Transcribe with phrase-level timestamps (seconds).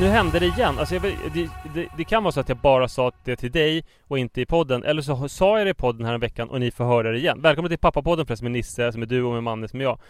[0.00, 0.78] Nu hände det igen.
[0.78, 3.84] Alltså jag, det, det, det kan vara så att jag bara sa det till dig
[4.04, 4.84] och inte i podden.
[4.84, 7.18] Eller så sa jag det i podden här en veckan och ni får höra det
[7.18, 7.42] igen.
[7.42, 10.00] Välkommen till Pappapodden förresten med Nisse som är du och med Manne som är jag.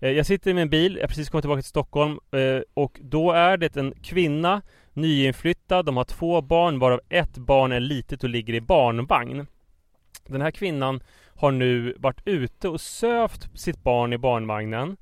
[0.00, 2.98] Eh, jag sitter i min bil, jag har precis kommit tillbaka till Stockholm eh, och
[3.02, 4.62] då är det en kvinna,
[4.92, 9.46] nyinflyttad, de har två barn varav ett barn är litet och ligger i barnvagn.
[10.26, 11.02] Den här kvinnan
[11.34, 14.96] har nu varit ute och sövt sitt barn i barnvagnen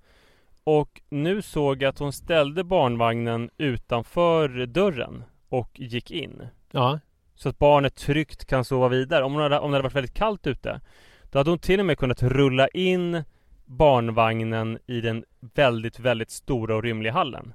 [0.64, 6.46] och nu såg jag att hon ställde barnvagnen utanför dörren och gick in.
[6.70, 7.00] Ja.
[7.34, 9.24] Så att barnet tryggt kan sova vidare.
[9.24, 10.80] Om, hon hade, om det hade varit väldigt kallt ute
[11.30, 13.24] Då hade hon till och med kunnat rulla in
[13.64, 17.54] barnvagnen i den väldigt, väldigt stora och rymliga hallen.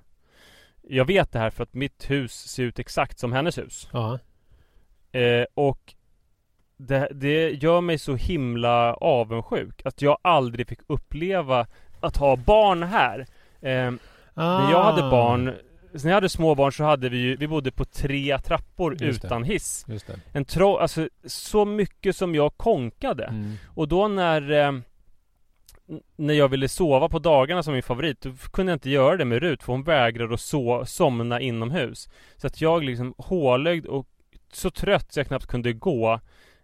[0.81, 3.89] Jag vet det här för att mitt hus ser ut exakt som hennes hus.
[3.93, 4.19] Ja.
[5.11, 5.95] Eh, och
[6.77, 11.67] det, det gör mig så himla avundsjuk att jag aldrig fick uppleva
[11.99, 13.19] att ha barn här.
[13.61, 13.91] Eh,
[14.33, 15.43] När jag hade barn,
[15.91, 19.21] när jag hade små barn så hade vi ju, vi bodde på tre trappor Just
[19.21, 19.27] det.
[19.27, 19.85] utan hiss.
[19.87, 20.19] Just det.
[20.33, 23.23] En tro, alltså så mycket som jag konkade.
[23.25, 23.53] Mm.
[23.75, 24.71] Och då när eh,
[26.15, 29.25] när jag ville sova på dagarna som min favorit, då kunde jag inte göra det
[29.25, 32.09] med Rut för hon vägrade att so- somna inomhus.
[32.37, 34.07] Så att jag liksom hålögd och
[34.53, 36.19] så trött så jag knappt kunde gå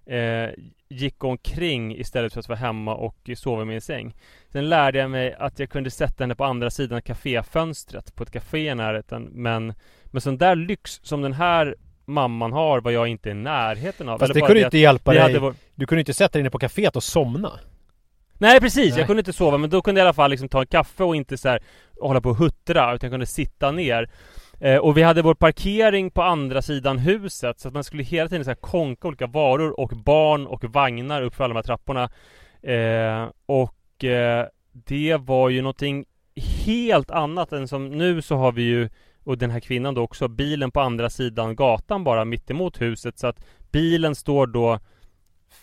[0.05, 0.49] eh,
[0.93, 4.15] gick omkring istället för att vara hemma och sova i min säng.
[4.51, 8.31] Sen lärde jag mig att jag kunde sätta henne på andra sidan kaféfönstret på ett
[8.31, 9.29] café i närheten.
[9.31, 9.73] Men
[10.05, 14.17] med sån där lyx som den här mamman har var jag inte i närheten av.
[14.19, 15.39] Fast Eller det kunde inte hjälpa dig.
[15.39, 17.51] vår- Du kunde inte sätta dig inne på kaféet och somna.
[18.37, 18.99] Nej precis, Nej.
[18.99, 21.03] jag kunde inte sova men då kunde jag i alla fall liksom ta en kaffe
[21.03, 21.59] och inte så här
[22.01, 24.09] hålla på och huttra utan jag kunde sitta ner.
[24.63, 28.29] Eh, och vi hade vår parkering på andra sidan huset så att man skulle hela
[28.29, 31.63] tiden så här konka olika varor och barn och vagnar upp för alla de här
[31.63, 32.09] trapporna.
[32.61, 36.05] Eh, och eh, det var ju någonting
[36.65, 38.89] helt annat än som nu så har vi ju
[39.23, 43.27] och den här kvinnan då också bilen på andra sidan gatan bara mittemot huset så
[43.27, 44.79] att bilen står då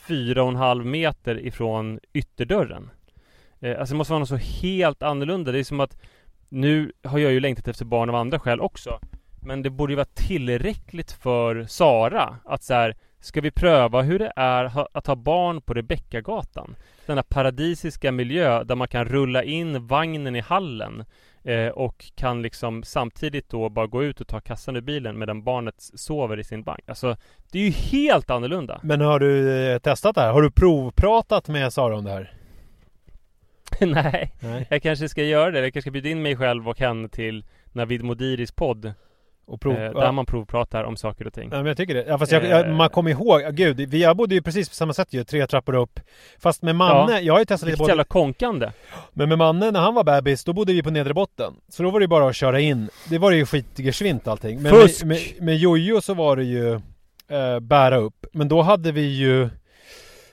[0.09, 2.91] fyra och en halv meter ifrån ytterdörren.
[3.61, 5.53] Eh, alltså det måste vara något så helt annorlunda.
[5.53, 5.97] Det är som att
[6.51, 9.01] nu har jag ju längtat efter barn av andra skäl också.
[9.43, 14.19] Men det borde ju vara tillräckligt för Sara att så här, ska vi pröva hur
[14.19, 16.77] det är att ha barn på Rebeckagatan?
[17.07, 21.05] Denna paradisiska miljö där man kan rulla in vagnen i hallen
[21.43, 25.45] eh, och kan liksom samtidigt då bara gå ut och ta kassan ur bilen medan
[25.45, 26.83] barnet sover i sin vagn.
[26.87, 27.17] Alltså,
[27.53, 28.81] det är ju helt annorlunda.
[28.83, 30.33] Men har du eh, testat det här?
[30.33, 32.40] Har du provpratat med Sara om det här?
[33.87, 34.67] Nej, Nej.
[34.71, 35.59] jag kanske ska göra det.
[35.61, 38.93] Jag kanske ska bjuda in mig själv och henne till Navid Modiris podd
[39.47, 40.01] Och prov, eh, ja.
[40.01, 41.49] där man provpratar om saker och ting.
[41.53, 42.05] Ja, men jag tycker det.
[42.09, 42.73] Ja, fast jag, jag, Eh.
[42.77, 45.75] man kommer ihåg, gud, vi, jag bodde ju precis på samma sätt ju, tre trappor
[45.75, 46.01] upp.
[46.39, 47.21] Fast med Manne, Ja.
[47.21, 48.71] jag har ju testat lite både, jävla konkande.
[49.13, 51.55] men med Manne när han var bebis, då bodde vi på nedre botten.
[51.69, 52.89] Så då var det ju bara att köra in.
[53.09, 54.63] Det var ju skitgersvint allting.
[54.63, 55.05] Men Fusk!
[55.05, 56.73] med, med, med Jojo så var det ju
[57.29, 58.27] eh, bära upp.
[58.33, 59.49] Men då hade vi ju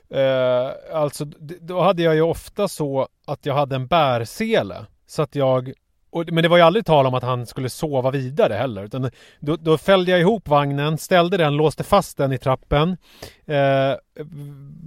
[0.09, 1.25] eh, Alltså,
[1.61, 4.85] då hade jag ju ofta så att jag hade en bärsele.
[5.07, 5.73] Så att jag
[6.09, 8.83] och, men det var ju aldrig tal om att han skulle sova vidare heller.
[8.83, 9.09] Utan
[9.39, 12.97] då, då fällde jag ihop vagnen, ställde den, låste fast den i trappen.
[13.45, 13.93] Eh,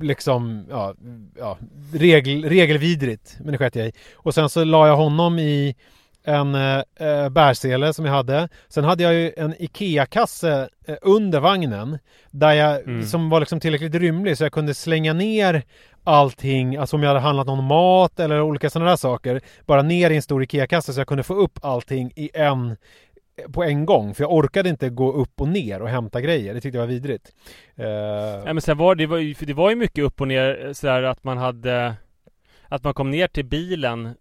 [0.00, 0.94] liksom, ja,
[1.38, 1.58] ja
[1.94, 3.36] regel, regelvidrigt.
[3.40, 3.92] Men det sket jag i.
[4.14, 5.76] Och sen så la jag honom i
[6.24, 8.48] en eh, eh, bärsele som jag hade.
[8.68, 11.98] Sen hade jag ju en IKEA-kasse eh, under vagnen.
[12.30, 13.02] Där jag, Mm.
[13.06, 15.62] som var liksom tillräckligt rymlig så jag kunde slänga ner
[16.04, 19.40] allting, alltså om jag hade handlat någon mat eller olika sådana där saker.
[19.66, 22.76] Bara ner i en stor IKEA-kasse så jag kunde få upp allting i en
[23.52, 24.14] på en gång.
[24.14, 26.54] För jag orkade inte gå upp och ner och hämta grejer.
[26.54, 27.32] Det tyckte jag var vidrigt.
[27.76, 30.28] Eh, Ja, men sen var det, var ju, för det var ju mycket upp och
[30.28, 31.94] ner eh, sådär att man hade
[32.68, 34.14] Att man kom ner till bilen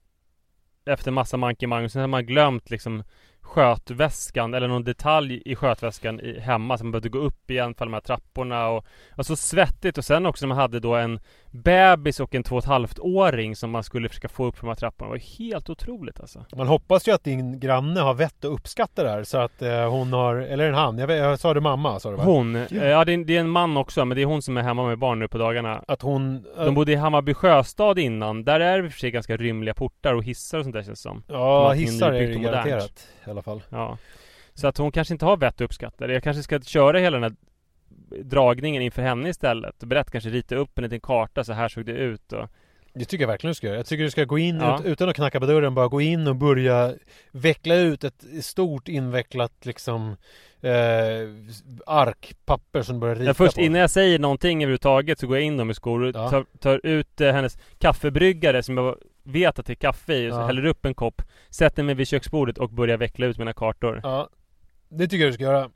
[0.89, 3.03] efter massa mankemang och sen hade man glömt liksom
[3.41, 7.85] Skötväskan eller någon detalj i skötväskan i, hemma så man behövde gå upp igen för
[7.85, 9.97] de här trapporna och Det var så svettigt.
[9.97, 11.19] Och sen också när man hade då en
[11.51, 14.61] Bebis och en två och ett halvt åring som man skulle försöka få upp för
[14.61, 18.13] de här trapporna Det var helt otroligt alltså Man hoppas ju att din granne har
[18.13, 21.17] vett att uppskatta det här så att eh, hon har, eller en han, jag, vet,
[21.17, 22.23] jag sa det mamma sa du va?
[22.23, 24.57] Hon, eh, ja det är, det är en man också men det är hon som
[24.57, 26.45] är hemma med barn nu på dagarna Att hon...
[26.57, 28.43] De bodde i Hammarby sjöstad innan.
[28.43, 30.83] Där är det i och för sig ganska rymliga portar och hissar och sånt där
[30.83, 31.23] känns det som.
[31.27, 33.61] ja, är hissar är det garanterat i alla fall.
[33.69, 33.97] Ja.
[34.53, 36.13] Så att hon kanske inte har vett att uppskatta det.
[36.13, 37.48] Jag kanske ska köra hela den här
[38.23, 39.79] dragningen inför henne istället.
[39.83, 41.43] Berätta, kanske rita upp en liten karta.
[41.43, 42.33] Så här såg det ut.
[42.33, 42.47] Och...
[42.93, 43.77] Det tycker jag verkligen du ska göra.
[43.77, 44.79] Jag tycker du ska gå in Ja.
[44.79, 46.93] ut, utan att knacka på dörren, bara gå in och börja
[47.31, 50.15] veckla ut ett stort invecklat liksom
[50.61, 50.71] eh,
[51.85, 53.61] ark, papper som du börjar rita Ja, först på.
[53.61, 56.29] innan jag säger någonting överhuvudtaget så går jag in dem i skor och Ja.
[56.29, 60.29] tar, tar ut eh, hennes kaffebryggare som jag vet att det är kaffe i.
[60.29, 60.45] Och så Ja.
[60.47, 61.21] häller upp en kopp.
[61.49, 63.99] Sätter mig vid köksbordet och börjar veckla ut mina kartor.
[64.03, 64.29] Ja,
[64.89, 65.69] det tycker jag du ska göra.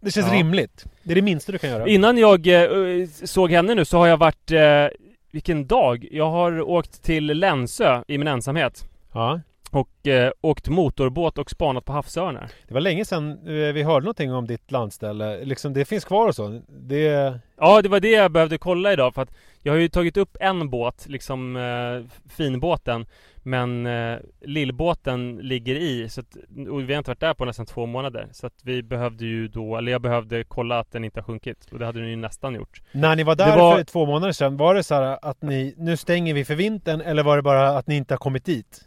[0.00, 0.32] Det känns Ja.
[0.34, 0.84] rimligt.
[1.02, 1.88] Det är det minsta du kan göra.
[1.88, 4.86] Innan jag eh, såg henne nu så har jag varit eh,
[5.30, 6.08] Vilken dag?
[6.10, 8.84] Jag har åkt till Länsö i min ensamhet
[9.14, 9.40] Ja.
[9.70, 14.04] Och eh, åkt motorbåt och spanat på havsörnar Det var länge sedan eh, vi hörde
[14.04, 15.44] någonting om ditt landställe.
[15.44, 16.60] Liksom, det finns kvar och så.
[16.68, 17.38] Det...
[17.58, 19.30] Ja det var det jag behövde kolla idag för att
[19.62, 23.06] Jag har ju tagit upp en båt, liksom eh, finbåten
[23.42, 26.36] Men eh, lillbåten ligger i så att,
[26.70, 29.48] och vi har inte varit där på nästan två månader Så att vi behövde ju
[29.48, 32.16] då, eller jag behövde kolla att den inte har sjunkit Och det hade den ju
[32.16, 35.18] nästan gjort När ni var där var- för två månader sedan, var det så här
[35.22, 38.18] att ni, nu stänger vi för vintern eller var det bara att ni inte har
[38.18, 38.85] kommit dit?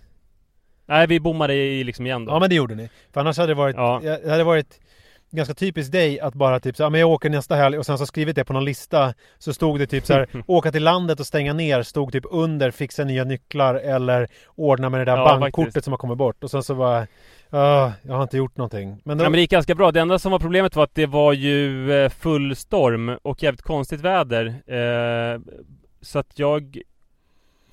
[0.90, 2.90] Nej vi bommade i liksom igen då Ja men det gjorde ni.
[3.14, 4.00] För annars hade det varit, Ja.
[4.04, 4.80] det hade varit
[5.32, 7.98] ganska typiskt dig att bara typ så, ja, men jag åker nästa helg och sen
[7.98, 11.20] så skrivit det på någon lista Så stod det typ så här, åka till landet
[11.20, 15.26] och stänga ner stod typ under fixa nya nycklar eller ordna med det där Ja,
[15.40, 15.84] bankkortet faktiskt.
[15.84, 17.08] som har kommit bort och sen så bara
[17.52, 19.02] Ja, jag har inte gjort någonting.
[19.04, 19.92] Men då, Ja, men det gick ganska bra.
[19.92, 23.62] Det enda som var problemet var att det var ju eh, full storm och jävligt
[23.62, 24.46] konstigt väder.
[24.68, 25.40] Eh,
[26.02, 26.78] så att jag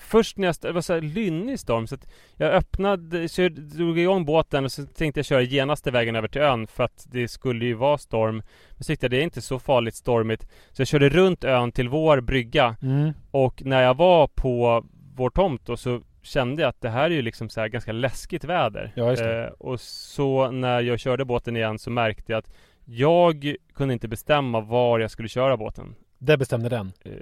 [0.06, 3.98] Först när jag, det var så här lynnig storm så att jag öppnade, körde, drog
[3.98, 7.28] igång båten och så tänkte jag köra genaste vägen över till ön för att det
[7.28, 8.42] skulle ju vara storm.
[8.70, 10.48] Men så tyckte jag det är inte så farligt stormigt.
[10.72, 15.30] Så jag körde runt ön till vår brygga mm, och när jag var på vår
[15.30, 18.92] tomt då så kände jag att det här är ju liksom så ganska läskigt väder.
[18.94, 19.12] Ja.
[19.12, 22.52] Eh, och så när jag körde båten igen så märkte jag att
[22.84, 25.94] jag kunde inte bestämma var jag skulle köra båten.
[26.18, 26.92] det bestämde den.
[27.04, 27.12] Eh,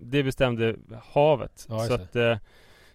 [0.00, 0.76] det bestämde
[1.12, 1.66] havet.
[1.68, 2.36] Ja, så, att, eh,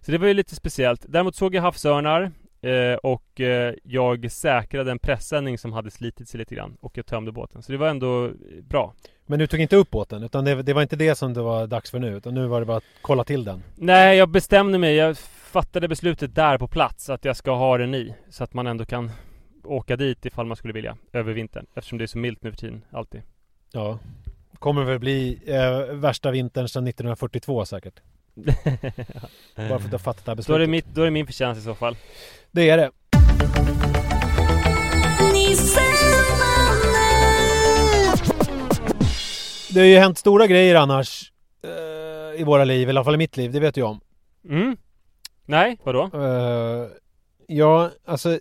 [0.01, 1.05] så det var ju lite speciellt.
[1.07, 2.31] Däremot såg jag havsörnar
[2.61, 7.05] eh, och eh, jag säkrade en pressändning som hade slitit sig lite grann och jag
[7.05, 7.63] tömde båten.
[7.63, 8.31] Så det var ändå eh,
[8.63, 8.93] bra.
[9.25, 11.67] Men du tog inte upp båten utan det, det var inte det som det var
[11.67, 13.63] dags för nu utan nu var det bara att kolla till den.
[13.75, 14.95] Nej, jag bestämde mig.
[14.95, 18.15] Jag fattade beslutet där på plats att jag ska ha den i.
[18.29, 19.11] Så att man ändå kan
[19.63, 21.65] åka dit ifall man skulle vilja över vintern.
[21.75, 23.21] Eftersom det är så milt nu för tiden, alltid.
[23.71, 23.99] Ja.
[24.61, 27.99] Kommer väl bli eh, värsta vintern sedan 1942 säkert.
[29.55, 30.61] Bara för att du har fattat det här då, är beslutet.
[30.61, 31.95] det mitt, då är det min förtjänst i så fall.
[32.51, 32.91] Det är det.
[39.73, 41.31] Det har ju hänt stora grejer annars
[41.63, 44.01] eh, i våra liv, i alla fall i mitt liv, det vet jag om.
[44.49, 44.77] Mm.
[45.45, 46.09] Nej, vadå?
[46.13, 46.87] Eh,
[47.47, 48.39] ja, alltså...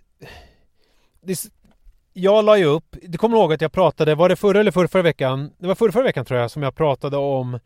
[1.23, 1.51] Det,
[2.13, 4.89] jag la ju upp, du kommer ihåg att jag pratade, var det förra eller förra,
[4.89, 5.51] förra veckan?
[5.59, 7.59] Det var förra, förra veckan tror jag som jag pratade om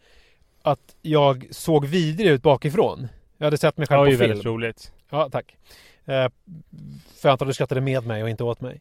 [0.62, 3.08] att jag såg vidrig ut bakifrån.
[3.38, 4.28] Jag hade sett mig Det själv var på ju film.
[4.28, 4.92] väldigt roligt.
[5.10, 5.56] Ja, tack.
[6.04, 6.28] Eh,
[7.20, 8.80] för jag antar att du skrattade med mig och inte åt mig.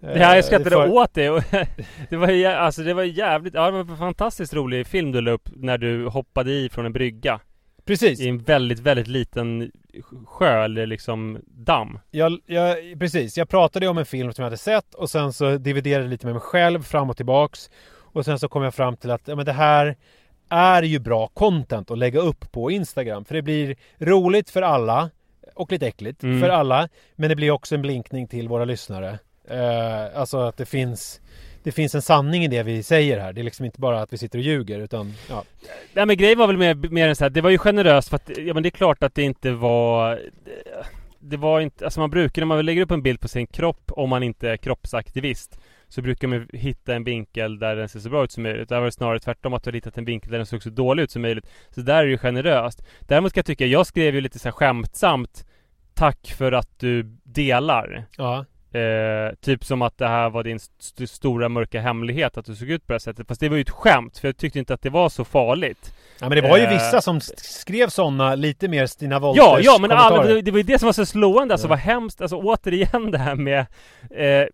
[0.00, 1.42] Ja, jag Eh, skrattade för- åt det och
[2.08, 5.20] det var ju, alltså det var jävligt, ja det var en fantastiskt rolig film du
[5.20, 7.40] la upp när du hoppade i från en brygga
[7.90, 8.20] Precis.
[8.20, 9.70] i en väldigt, väldigt liten
[10.26, 11.98] sjö eller liksom damm.
[12.10, 15.56] Jag, jag, precis, jag pratade om en film som jag hade sett och sen så
[15.56, 17.70] dividerade jag lite med mig själv fram och tillbaks.
[18.12, 19.96] Och sen så kom jag fram till att ja, men det här
[20.48, 23.24] är ju bra content att lägga upp på Instagram.
[23.24, 25.10] För det blir roligt för alla
[25.54, 26.40] och lite äckligt Mm.
[26.40, 26.88] för alla.
[27.16, 29.18] Men det blir också en blinkning till våra lyssnare.
[29.48, 31.20] Eh, alltså att det finns
[31.62, 33.32] det finns en sanning i det vi säger här.
[33.32, 35.44] Det är liksom inte bara att vi sitter och ljuger utan ja.
[35.94, 38.16] Nej men grejen var väl mer, mer än så här, det var ju generöst för
[38.16, 40.20] att, ja men det är klart att det inte var
[41.20, 43.92] det, var inte, alltså man brukar när man lägger upp en bild på sin kropp
[43.96, 48.08] om man inte är kroppsaktivist Så brukar man hitta en vinkel där den ser så
[48.08, 48.68] bra ut som möjligt.
[48.68, 50.70] Där var det snarare tvärtom att du har hittat en vinkel där den såg så
[50.70, 51.46] dålig ut som möjligt.
[51.70, 52.82] Så där är det ju generöst.
[53.00, 55.44] Däremot ska jag tycka, jag skrev ju lite så här skämtsamt
[55.94, 58.04] Tack för att du delar.
[58.16, 58.44] ja.
[58.72, 62.68] Eh, typ som att det här var din st- stora mörka hemlighet att du såg
[62.70, 63.28] ut på det här sättet.
[63.28, 65.94] Fast det var ju ett skämt för jag tyckte inte att det var så farligt.
[66.20, 69.58] Ja men det var ju Eh, vissa som skrev sådana lite mer Stina Wolters Ja,
[69.60, 70.34] ja men kommentarer.
[70.34, 71.70] det, det var ju det som var så slående, alltså Ja.
[71.70, 73.66] vad hemskt, alltså återigen det här med
[74.10, 74.46] eh,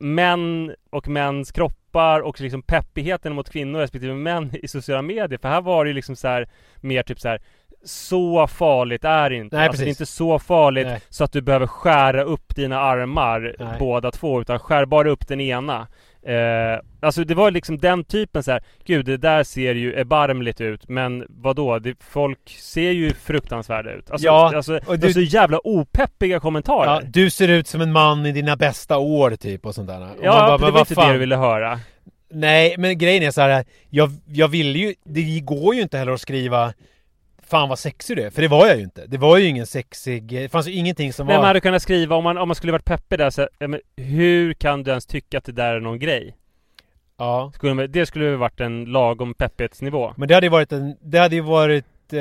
[0.00, 5.38] Män och mäns kroppar och liksom peppigheten mot kvinnor respektive män i sociala medier.
[5.38, 6.48] För här var det ju liksom så här
[6.80, 7.40] mer typ så här
[7.84, 9.56] så farligt är det inte.
[9.56, 11.00] Nej, alltså det är inte så farligt Nej.
[11.08, 13.76] så att du behöver skära upp dina armar Nej.
[13.78, 15.86] båda två utan skär bara upp den ena.
[16.22, 18.62] Eh, alltså det var liksom den typen så här.
[18.84, 21.78] Gud det där ser ju erbarmligt ut men vadå?
[21.78, 24.10] Det, folk ser ju fruktansvärda ut.
[24.10, 26.90] Alltså, Ja, alltså och du- så jävla opeppiga kommentarer.
[26.94, 30.00] Ja, du ser ut som en man i dina bästa år typ och sånt där.
[30.02, 31.06] Och Ja, bara, det var vad inte fan?
[31.06, 31.80] det du ville höra.
[32.30, 33.64] Nej, men grejen är så här.
[33.90, 34.94] Jag, jag ville ju...
[35.04, 36.72] Det går ju inte heller att skriva
[37.50, 39.06] Fan vad sexig du är, för det var jag ju inte.
[39.06, 40.24] Det var ju ingen sexig...
[40.24, 41.46] Det fanns ju ingenting som Men man var...
[41.46, 44.82] hade kunnat skriva, om man, om man skulle varit peppig där så, men hur kan
[44.82, 46.36] du ens tycka att det där är någon grej?
[47.18, 47.52] Ja.
[47.54, 50.14] Skulle, man- det skulle ju varit en lagom peppighetsnivå.
[50.16, 50.96] Men det hade ju varit en...
[51.00, 52.12] Det hade ju varit...
[52.12, 52.20] Eh...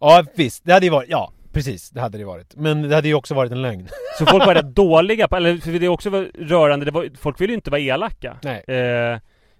[0.00, 0.64] Ja, visst.
[0.64, 1.08] Det hade ju varit...
[1.08, 1.90] Ja, precis.
[1.90, 2.56] Det hade det varit.
[2.56, 3.88] Men det hade ju också varit en lögn.
[4.18, 7.40] Så folk var rätt dåliga på, eller för det är också rörande, det var, folk
[7.40, 8.36] ville ju inte vara elaka.
[8.42, 8.64] Nej.
[8.76, 9.18] Eh,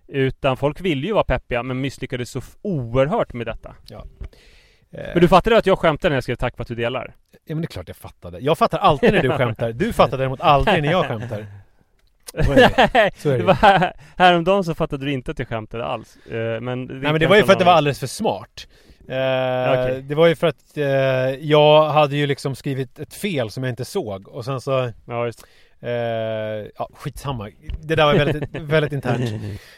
[0.08, 3.74] utan folk ville ju vara peppiga men misslyckades så oerhört med detta.
[3.90, 3.98] Eh,
[5.12, 7.14] Men du fattade att jag skämtade när jag skrev tack för att du delar?
[7.44, 8.38] Ja men det är klart jag fattade.
[8.38, 9.72] Jag fattar alltid när du skämtar.
[9.72, 11.46] Du fattar däremot aldrig när jag skämtar.
[12.44, 12.90] Så är det.
[12.94, 13.38] Nej, Så är det.
[13.38, 16.16] det var här, häromdagen så fattade du inte att jag skämtade alls.
[16.26, 18.66] Eh, men Nej men det var ju för att det var alldeles för smart.
[19.08, 20.02] Eh, Okej.
[20.02, 20.84] Det var ju för att eh,
[21.40, 25.26] jag hade ju liksom skrivit ett fel som jag inte såg och sen så Ja,
[25.26, 25.46] just.
[25.80, 25.90] Eh,
[26.78, 27.50] Ja skitsamma.
[27.80, 29.30] Det där var väldigt, väldigt internt.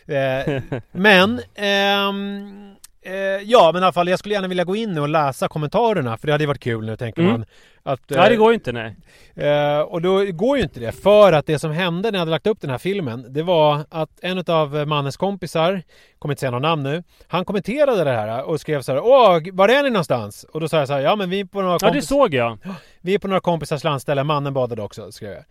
[0.06, 3.14] Eh, men ehm, eh,
[3.44, 6.26] Ja men i alla fall jag skulle gärna vilja gå in och läsa kommentarerna för
[6.26, 7.32] det hade ju varit kul nu tänker Mm.
[7.32, 7.44] man.
[7.82, 8.96] Att, Nej det eh, går ju inte nej.
[9.36, 10.92] Eh, och då går ju inte det.
[10.92, 13.84] För att det som hände när jag hade lagt upp den här filmen, det var
[13.90, 15.82] att en av mannens kompisar,
[16.18, 19.38] kommer inte säga någon namn nu, han kommenterade det här och skrev så här Åh,
[19.52, 20.44] var är ni någonstans?
[20.52, 22.34] Och då sa jag så här, ja men vi är på några, Ja det såg
[22.34, 22.58] jag.
[23.00, 25.44] vi är på några kompisars landställe, mannen badade också, skrev jag.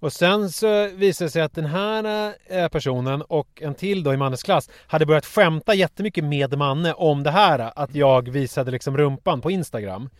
[0.00, 4.14] Och sen så visade det sig att den här eh, personen och en till då
[4.14, 8.70] i mannens klass hade börjat skämta jättemycket med Manne om det här att jag visade
[8.70, 10.10] liksom rumpan på Instagram.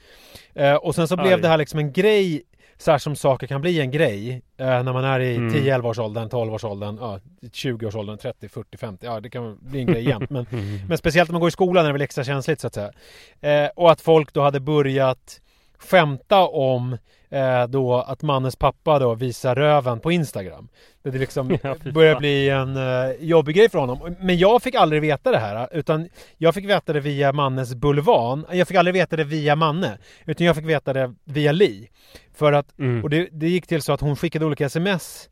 [0.54, 1.40] Eh, och sen så blev Aj.
[1.40, 2.42] det här liksom en grej
[2.78, 5.54] så här som saker kan bli en grej eh, när man är i Mm.
[5.54, 7.20] 10-11 års åldern, 12 års åldern, ja,
[7.52, 9.06] 20 års åldern, 30, 40, 50.
[9.06, 10.26] Ja, det kan bli en grej igen.
[10.30, 10.46] Men,
[10.88, 12.92] men speciellt när man går i skolan är det väl extra känsligt så att säga.
[13.40, 15.40] Eh, och att folk då hade börjat
[15.78, 16.96] skämta om
[17.30, 20.68] eh, då att mannens pappa då visar röven på Instagram.
[21.02, 24.16] Det liksom Ja, börjar bli en eh, jobbig grej för honom.
[24.20, 26.08] Men jag fick aldrig veta det här utan
[26.38, 28.46] jag fick veta det via mannens bulvan.
[28.52, 31.88] Jag fick aldrig veta det via Manne utan jag fick veta det via Li.
[32.34, 33.04] För att Mm.
[33.04, 35.28] och det, det gick till så att hon skickade olika sms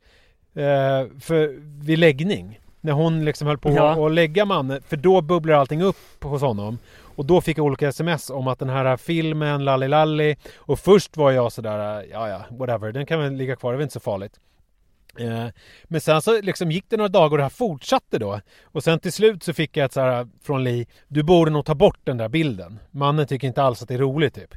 [0.54, 2.60] eh, för, vid läggning.
[2.80, 4.06] När hon liksom höll på Ja.
[4.06, 4.82] att lägga mannen.
[4.88, 6.78] För då bubblar allting upp hos honom.
[7.18, 10.36] Och då fick jag olika sms om att den här filmen, lalli lalli.
[10.56, 13.76] Och först var jag sådär, ja ja, whatever, den kan väl ligga kvar, det är
[13.76, 14.40] väl inte så farligt.
[15.18, 15.46] Eh,
[15.84, 18.40] men sen så liksom gick det några dagar och det här fortsatte då.
[18.62, 21.64] Och sen till slut så fick jag ett så här från Li, du borde nog
[21.64, 22.78] ta bort den där bilden.
[22.90, 24.54] Mannen tycker inte alls att det är roligt typ.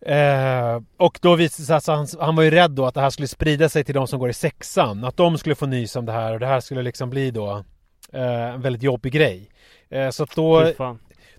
[0.00, 3.00] Eh, och då visade det sig att han, han var ju rädd då att det
[3.00, 5.04] här skulle sprida sig till de som går i sexan.
[5.04, 7.64] Att de skulle få nys om det här och det här skulle liksom bli då
[8.12, 9.50] eh, en väldigt jobbig grej.
[9.88, 10.72] Eh, så att då,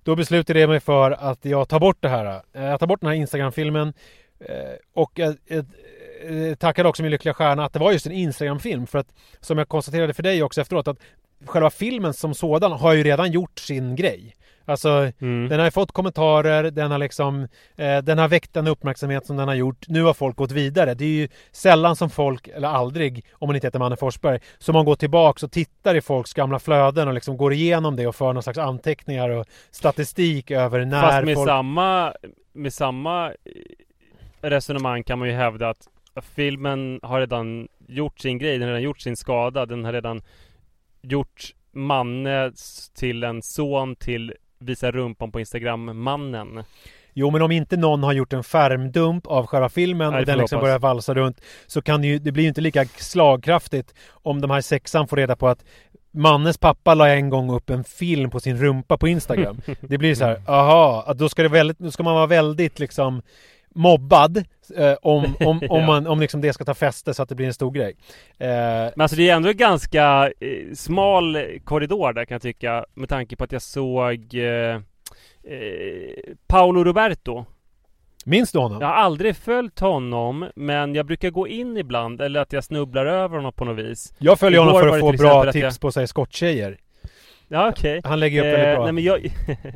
[0.04, 2.42] då beslutade jag mig för att jag tar bort det här.
[2.54, 3.94] Eh, jag tar bort den här Instagram-filmen.
[4.40, 4.56] Eh,
[4.94, 5.66] och jag, jag,
[6.50, 8.88] eh, tackade också min lyckliga stjärna att det var just en Instagram-film.
[8.88, 10.98] För att som jag konstaterade för dig också efteråt att
[11.46, 14.36] själva filmen som sådan har ju redan gjort sin grej.
[14.66, 15.50] Alltså Mm.
[15.50, 19.48] den har fått kommentarer, den har liksom eh, Den har väckt den uppmärksamhet som den
[19.48, 19.88] har gjort.
[19.88, 20.94] Nu har folk gått vidare.
[20.94, 24.74] Det är ju sällan som folk, eller aldrig, om man inte heter Manne Forsberg, som
[24.74, 28.16] man går tillbaks och tittar i folks gamla flöden och liksom går igenom det och
[28.16, 31.50] för någon slags anteckningar och statistik över när Fast med folk...
[31.50, 32.14] samma,
[32.54, 33.34] med samma eh,
[34.42, 35.88] resonemang kan man ju hävda att
[36.36, 40.22] filmen har redan gjort sin grej, den har redan gjort sin skada, den har redan
[41.02, 42.52] gjort Manne
[42.96, 46.64] till en son till visa rumpan på Instagram-mannen.
[47.14, 50.38] Jo men om inte någon har gjort en skärmdump av själva filmen Nej, och den
[50.38, 50.66] liksom hoppas.
[50.66, 54.52] börjar valsa runt så kan det ju, det blir ju inte lika slagkraftigt om de
[54.52, 55.66] här sexan får reda på att
[56.12, 59.62] Mannes pappa la en gång upp en film på sin rumpa på Instagram.
[59.82, 63.22] Det blir så här, aha, då ska det väldigt, då ska man vara väldigt liksom
[63.76, 64.38] mobbad
[64.78, 65.86] eh, om, om, om, Ja.
[65.86, 67.96] man, om liksom det ska ta fäste så att det blir en stor grej.
[68.38, 72.86] Eh, Men alltså det är ändå en ganska eh, smal korridor där kan jag tycka
[72.94, 74.76] med tanke på att jag såg eh,
[75.44, 77.46] eh, Paolo Roberto
[78.26, 78.82] minns du honom?
[78.82, 83.06] Jag har aldrig följt honom Men jag brukar gå in ibland Eller att jag snubblar
[83.06, 85.64] över honom på något vis Jag följer honom Igår för var att få bra tips
[85.64, 86.78] jag- på sig skotttjejer.
[87.48, 88.84] Ja okej Han lägger upp väldigt bra.
[88.84, 89.28] nej, men jag,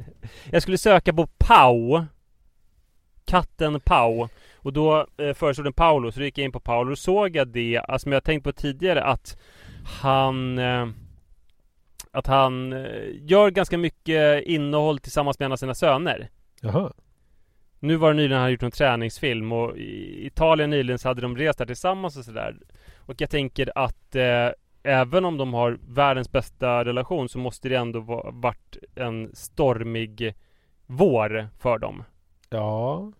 [0.51, 2.03] jag skulle söka på Pau
[3.27, 4.27] Katten Pau.
[4.55, 7.35] Och då eh, föreslog den Paolo Så då gick jag in på Paolo och såg
[7.35, 9.37] jag det alltså, Som jag tänkt på tidigare att
[10.01, 10.87] Han eh,
[12.11, 16.29] Att han eh, gör ganska mycket innehåll tillsammans med en av sina söner.
[16.61, 16.93] Jaha.
[17.79, 21.37] Nu var det nyligen han gjort en träningsfilm och i Italien nyligen så hade de
[21.37, 22.55] rest där tillsammans och sådär.
[22.97, 24.49] Och jag tänker att eh,
[24.83, 30.35] Även om de har världens bästa relation så måste det ändå va- varit en stormig
[30.85, 32.03] vår för dem
[32.49, 33.11] Ja.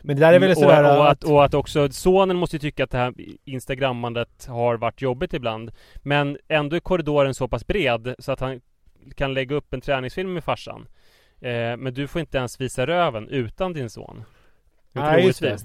[0.00, 1.24] Men det där är väl och, sådär och, att...
[1.24, 5.72] att, och att också sonen måste tycka att det här instagrammandet har varit jobbigt ibland
[5.96, 8.60] Men ändå är korridoren så pass bred så att han
[9.14, 10.88] kan lägga upp en träningsfilm med farsan
[11.40, 14.24] eh, Men du får inte ens visa röven utan din son
[14.92, 15.58] Nej, just det.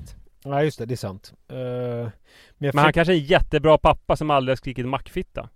[0.46, 1.34] Nej just det, det är sant.
[1.50, 2.12] Eh, men
[2.58, 5.50] Men han kanske är en jättebra pappa som aldrig har skrikit mackfitta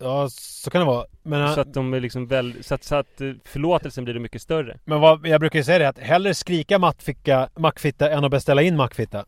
[0.00, 1.06] Ja, så kan det vara.
[1.22, 4.20] Men, Så att de är liksom väl, så att, så att eh, förlåtelsen blir det
[4.20, 8.24] mycket större men vad, jag brukar ju säga det att hellre skrika mattficka, mackfitta än
[8.24, 9.24] att beställa in mackfitta.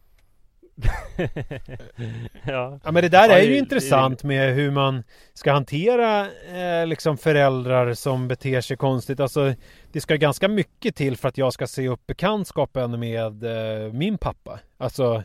[2.46, 5.02] Ja Ja men det där Ja, är det- ju det- intressant med hur man
[5.35, 6.20] ska hantera
[6.80, 9.20] eh, liksom föräldrar som beter sig konstigt.
[9.20, 9.54] Alltså
[9.92, 14.18] det ska ganska mycket till för att jag ska se upp bekantskapen med eh, min
[14.18, 14.61] pappa.
[14.78, 15.22] Alltså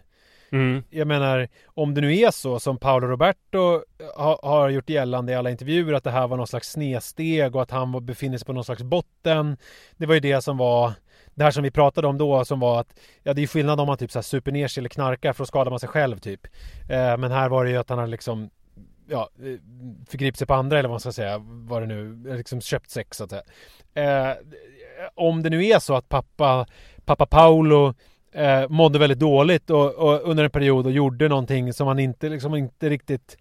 [0.52, 0.84] mm.
[0.90, 3.82] jag menar, om det nu är så som Paolo Roberto
[4.16, 7.62] ha, har gjort gällande i alla intervjuer att det här var någon slags snedsteg och
[7.62, 9.58] att han var, befinner sig på någon slags botten.
[9.98, 10.94] Det var ju det som var
[11.36, 13.88] det här som vi pratade om då som var att ja, det är skillnad om
[13.88, 16.18] man typ så här super ner sig eller knarkar för då skadar man sig själv
[16.18, 16.48] typ.
[16.90, 18.50] Eh, men här var det ju att han hade liksom
[19.08, 19.60] ja, eh,
[20.10, 23.18] förgripit sig på andra eller vad man ska säga, vad det nu, liksom köpt sex
[23.18, 23.44] så att säga.
[23.94, 24.38] Eh,
[25.16, 26.66] om det nu är så att pappa,
[27.06, 27.94] pappa Paolo
[28.32, 32.30] eh, mådde väldigt dåligt och, och under en period och gjorde någonting som han inte,
[32.30, 33.38] liksom inte riktigt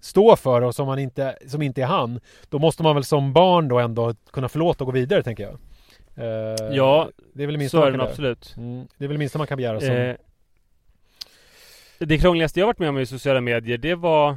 [0.00, 2.20] står för och som, han inte, som inte är han.
[2.48, 5.52] Då måste man väl som barn då ändå kunna förlåta och gå vidare tänker jag.
[6.16, 9.18] Eh, Ja, det är väl minsta så är det absolut Mm, det är väl det
[9.18, 9.88] minsta man kan begära som...
[9.96, 10.16] eh,
[11.98, 14.36] Det krångligaste jag varit med om i sociala medier det var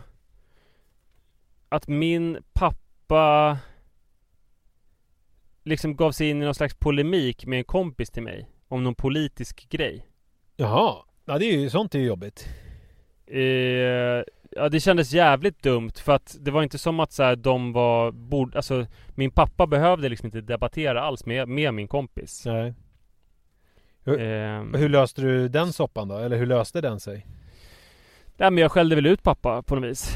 [1.70, 3.58] Att min pappa
[5.64, 8.96] Liksom gav sig in i någon slags polemik med en kompis till mig Om någon
[8.96, 10.06] politisk grej
[10.56, 12.48] Jaha, ja det är ju sånt är ju jobbigt.
[13.28, 13.42] Eh,
[14.52, 17.74] ja det kändes jävligt dumt för att det var inte som att så här, de
[17.74, 22.44] var bord, alltså min pappa behövde liksom inte debattera alls med, med min kompis.
[22.46, 22.74] Nej.
[24.06, 26.18] Hur- Eh, Hur löste du den soppan då?
[26.18, 27.28] Eller hur löste den sig?
[28.38, 30.16] nej, men jag skällde väl ut pappa på något vis.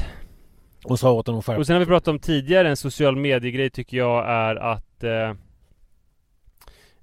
[0.84, 3.70] Och sa åt honom skärp Och sen har vi pratat om tidigare en social mediegrej
[3.70, 5.34] tycker jag är att eh,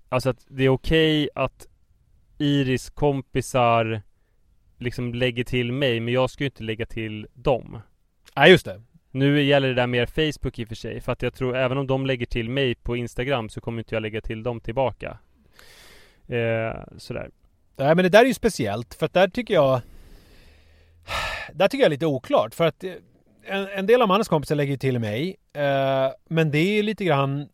[0.09, 1.67] Alltså att det är okej att
[2.37, 4.01] Iris kompisar
[4.77, 7.79] liksom lägger till mig men jag ska ju inte lägga till dem.
[8.35, 8.81] Nej just det.
[9.15, 11.77] Nu gäller det där mer Facebook i och för sig För att jag tror även
[11.77, 15.17] om de lägger till mig på Instagram Så kommer inte jag lägga till dem tillbaka
[16.27, 17.29] eh, Sådär
[17.75, 19.81] Nej men det där är ju speciellt för att där tycker jag
[21.53, 22.93] Där tycker jag är lite oklart för att eh,
[23.43, 27.05] en, en del av mannens kompisar lägger ju till mig eh, Men det är lite
[27.05, 27.49] grann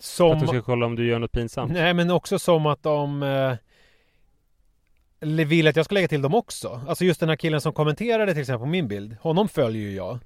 [0.00, 2.66] För att du Som ska kolla om du gör något pinsamt Nej men också som
[2.66, 3.54] att de eh,
[5.20, 6.80] vill att jag ska lägga till dem också.
[6.88, 9.16] Alltså just den här killen som kommenterade till exempel på min bild.
[9.20, 10.18] Honom följer ju jag.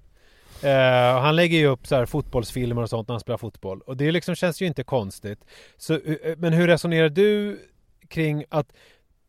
[0.62, 3.80] Eh, och han lägger ju upp så här fotbollsfilmer och sånt när han spelar fotboll.
[3.80, 5.44] Och det liksom känns ju inte konstigt.
[5.76, 7.60] Så, eh, men hur resonerar du
[8.08, 8.72] kring att,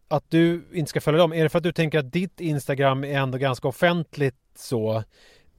[0.08, 1.34] att du inte ska följa dem?
[1.34, 5.04] Är det för att du tänker att ditt Instagram är ändå ganska offentligt så?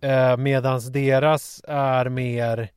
[0.00, 2.70] Eh, medans deras är mer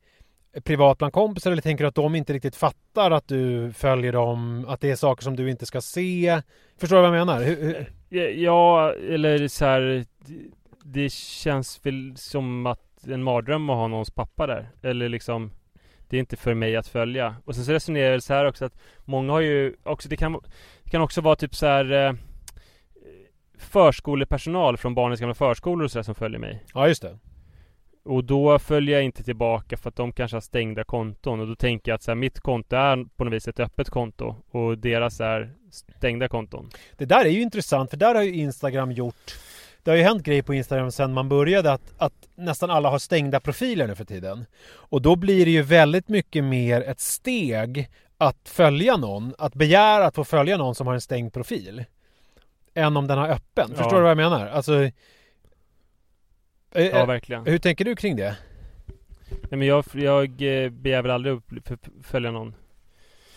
[0.64, 4.64] privat bland kompisar eller tänker du att de inte riktigt fattar att du följer dem?
[4.68, 6.42] Att det är saker som du inte ska se?
[6.78, 7.42] Förstår du vad jag menar?
[7.42, 7.92] Hur, hur?
[8.30, 10.04] Ja, eller så här,
[10.84, 14.68] Det känns väl som att en mardröm att ha någons pappa där.
[14.82, 15.50] Eller liksom
[16.08, 17.36] Det är inte för mig att följa.
[17.44, 20.32] Och sen så resonerar jag så här också att Många har ju också, det kan,
[20.84, 22.12] det kan också vara typ så här eh,
[23.58, 26.64] Förskolepersonal från barnens gamla förskolor och så där som följer mig.
[26.74, 27.18] Ja, just det.
[28.06, 31.54] Och då följer jag inte tillbaka för att de kanske har stängda konton och då
[31.54, 34.78] tänker jag att så här, mitt konto är på något vis ett öppet konto och
[34.78, 35.50] deras är
[35.96, 36.70] stängda konton.
[36.96, 39.34] Det där är ju intressant för där har ju Instagram gjort
[39.86, 42.98] det har ju hänt grejer på Instagram sedan man började att, att nästan alla har
[42.98, 44.46] stängda profiler nu för tiden.
[44.66, 47.88] Och då blir det ju väldigt mycket mer ett steg
[48.18, 51.84] att följa någon, att begära att få följa någon som har en stängd profil.
[52.74, 53.68] Än om den har öppen.
[53.68, 53.96] Förstår Ja.
[53.96, 54.46] du vad jag menar?
[54.46, 54.90] Alltså...
[56.76, 57.46] eh, Ja, eh, verkligen.
[57.46, 58.36] hur tänker du kring det?
[59.28, 60.24] Nej, men jag, jag
[60.64, 62.54] eh, begär väl aldrig upp för, följa någon.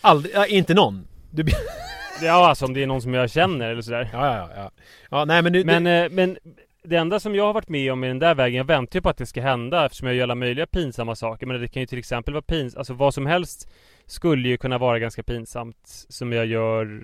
[0.00, 1.06] Aldrig, ja, inte någon?
[1.30, 1.52] Du, be-
[2.22, 4.08] Ja, alltså om det är någon som jag känner eller sådär.
[4.12, 4.70] ja, ja, ja.
[5.10, 5.64] Ja, nej men nu...
[5.64, 6.38] Men, det, men
[6.82, 9.00] det enda som jag har varit med om i den där vägen, jag väntar ju
[9.02, 11.46] på att det ska hända eftersom jag gör alla möjliga pinsamma saker.
[11.46, 13.70] Men det kan ju till exempel vara pinsamt, alltså vad som helst
[14.06, 15.76] skulle ju kunna vara ganska pinsamt.
[16.08, 17.02] Som jag gör,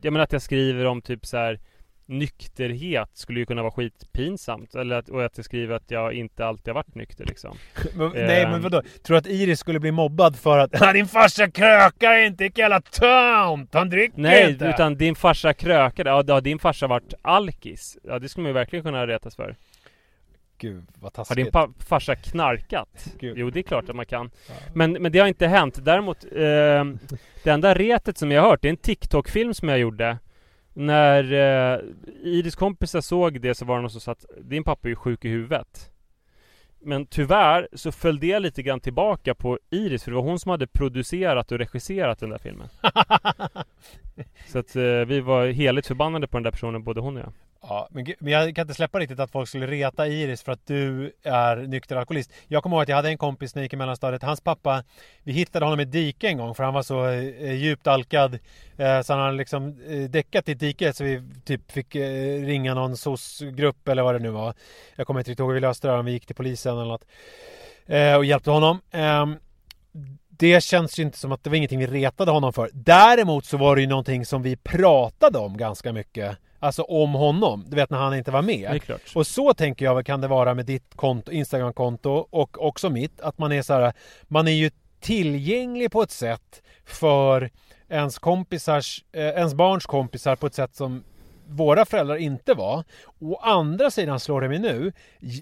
[0.00, 1.60] jag menar att jag skriver om typ så här
[2.08, 4.74] Nykterhet skulle ju kunna vara skitpinsamt.
[4.74, 7.56] Eller att, och att jag skriver att jag inte alltid har varit nykter liksom.
[7.94, 8.50] men, nej ehm.
[8.50, 8.82] men vadå?
[9.02, 12.62] Tror du att Iris skulle bli mobbad för att "Ja, din farsa krökar inte, vilken
[12.62, 13.74] jävla tönt!
[13.74, 14.64] Han dricker Nej, inte!
[14.64, 16.10] utan din farsa krökade.
[16.10, 17.98] Ja, har din farsa varit alkis?
[18.02, 19.56] Ja, det skulle man ju verkligen kunna retas för.
[20.58, 21.36] Gud vad Har taskigt.
[21.36, 23.06] din pa- farsa knarkat?
[23.20, 23.38] Gud.
[23.38, 24.30] Jo, det är klart att man kan.
[24.48, 24.54] Ja.
[24.74, 25.84] Men, men det har inte hänt.
[25.84, 26.84] Däremot, eh,
[27.44, 30.18] det enda retet som jag har hört, det är en TikTok-film som jag gjorde.
[30.78, 31.80] När eh,
[32.22, 34.96] Iris kompisar såg det så var det någon som sa att din pappa är ju
[34.96, 35.90] sjuk i huvudet.
[36.80, 40.50] Men tyvärr så föll det lite grann tillbaka på Iris, för det var hon som
[40.50, 42.68] hade producerat och regisserat den där filmen.
[44.46, 47.32] Så att eh, vi var heligt förbannade på den där personen, både hon och jag.
[47.68, 50.66] Ja, men, men jag kan inte släppa riktigt att folk skulle reta Iris för att
[50.66, 52.32] du är nykter alkoholist.
[52.48, 54.22] Jag kommer ihåg att jag hade en kompis när jag gick i mellanstadiet.
[54.22, 54.84] Hans pappa,
[55.22, 58.38] vi hittade honom i ett dike en gång för han var så eh, djupt alkad.
[58.76, 62.44] Eh, så han hade liksom eh, däckat i ett dike så vi typ fick eh,
[62.44, 64.54] ringa någon SOS-grupp eller vad det nu var.
[64.96, 66.72] Jag kommer inte riktigt ihåg hur vi löste det här, om vi gick till polisen
[66.72, 67.04] eller något.
[67.86, 68.80] Eh, och hjälpte honom.
[68.90, 69.36] Ehm,
[70.28, 72.70] det känns ju inte som att det var ingenting vi retade honom för.
[72.72, 76.38] Däremot så var det ju någonting som vi pratade om ganska mycket.
[76.58, 77.64] Alltså om honom.
[77.68, 78.70] Du vet när han inte var med.
[79.14, 83.20] Och så tänker jag kan det vara med ditt konto, Instagram-konto och också mitt.
[83.20, 83.92] Att man är så här,
[84.28, 87.50] man är ju tillgänglig på ett sätt för
[87.88, 91.04] ens kompisars, eh, ens barns kompisar på ett sätt som
[91.48, 92.84] våra föräldrar inte var.
[93.20, 94.92] Å andra sidan slår det mig nu.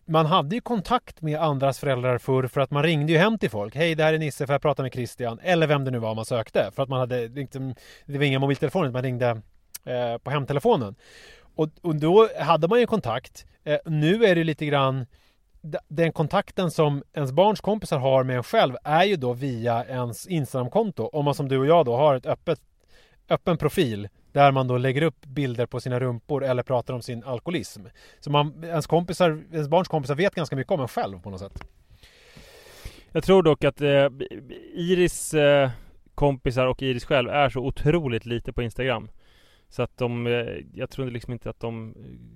[0.05, 3.51] Man hade ju kontakt med andras föräldrar förr för att man ringde ju hem till
[3.51, 3.77] folk.
[3.77, 5.39] Hej, det här är Nisse, får jag prata med Christian?
[5.43, 6.71] Eller vem det nu var man sökte.
[6.75, 7.75] För att man hade, liksom,
[8.07, 9.43] det var inga mobiltelefoner, man ringde
[9.85, 10.95] eh, på hemtelefonen.
[11.55, 13.47] Och, och då hade man ju kontakt.
[13.65, 15.07] Eh, nu är det lite grann
[15.89, 20.27] den kontakten som ens barns kompisar har med en själv är ju då via ens
[20.27, 21.05] Instagramkonto.
[21.05, 22.61] Om man som du och jag då har ett öppet,
[23.29, 27.25] öppen profil där man då lägger upp bilder på sina rumpor eller pratar om sin
[27.25, 27.81] alkoholism.
[28.21, 31.41] Så man, ens, kompisar, ens barns kompisar vet ganska mycket om en själv på något
[31.41, 31.65] sätt.
[33.13, 34.09] Jag tror dock att eh,
[34.75, 35.71] Iris eh,
[36.15, 39.09] kompisar och Iris själv är så otroligt lite på Instagram.
[39.69, 40.33] Så att de, eh,
[40.75, 41.95] jag tror liksom inte att de eh,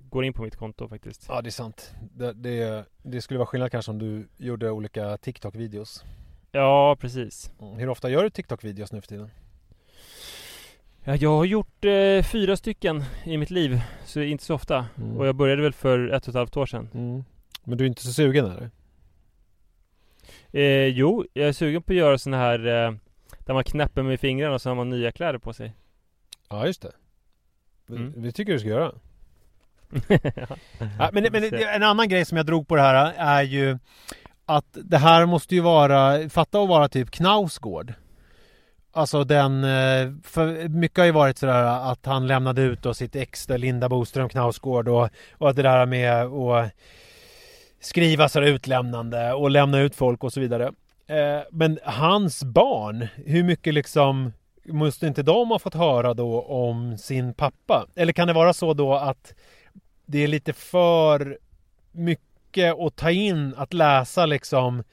[0.09, 1.25] går in på mitt konto faktiskt.
[1.27, 1.93] Ja, det är sant.
[2.01, 6.03] Det, det, det skulle vara skillnad kanske om du gjorde olika TikTok-videos.
[6.51, 7.51] Ja, precis.
[7.61, 7.77] Mm.
[7.77, 9.29] Hur ofta gör du TikTok-videos nu för tiden?
[11.03, 14.85] Ja, jag har gjort eh, fyra stycken i mitt liv, så inte så ofta.
[14.97, 15.17] Mm.
[15.17, 16.89] Och jag började väl för ett och ett halvt år sedan.
[16.93, 17.23] Mm.
[17.63, 18.69] Men du är inte så sugen eller?
[20.51, 22.93] Eh, jo, jag är sugen på att göra såna här eh,
[23.39, 25.73] där man knäpper med fingrarna och så har man nya kläder på sig.
[26.49, 26.91] Ja, just det.
[27.89, 28.13] Mm.
[28.15, 28.91] Det tycker du ska göra.
[30.99, 31.09] ja.
[31.13, 33.77] Men, men en annan grej som jag drog på det här är ju
[34.45, 37.93] att det här måste ju vara, fatta att vara typ Knausgård.
[38.91, 43.15] Alltså den, eh, för mycket har ju varit sådär att han lämnade ut då sitt
[43.15, 46.71] ex Linda Boström Knausgård och, och att det där med att
[47.79, 50.71] skriva sådär utlämnande och lämna ut folk och så vidare.
[51.07, 54.31] Eh, Men hans barn, hur mycket liksom
[54.71, 57.87] måste inte de ha fått höra då om sin pappa?
[57.95, 59.33] Eller kan det vara så då att
[60.05, 61.37] det är lite för
[61.91, 64.83] mycket att ta in att läsa liksom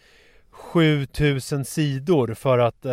[0.51, 2.93] 7000 sidor för att eh,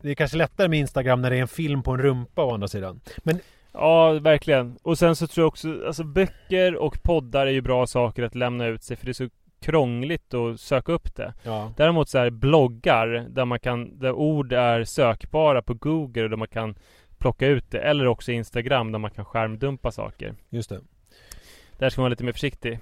[0.00, 2.54] det är kanske lättare med Instagram när det är en film på en rumpa å
[2.54, 3.00] andra sidan.
[3.16, 3.40] Men
[3.76, 4.78] Ja, verkligen.
[4.82, 8.34] Och sen så tror jag också, alltså böcker och poddar är ju bra saker att
[8.34, 9.28] lämna ut sig för det är så
[9.64, 11.34] krångligt att söka upp det.
[11.42, 11.72] Ja.
[11.76, 16.36] Däremot så här bloggar där man kan, där ord är sökbara på Google och där
[16.36, 16.74] man kan
[17.18, 17.78] plocka ut det.
[17.78, 20.34] Eller också Instagram där man kan skärmdumpa saker.
[20.50, 20.80] Just det.
[21.78, 22.78] Där ska man vara lite mer försiktig.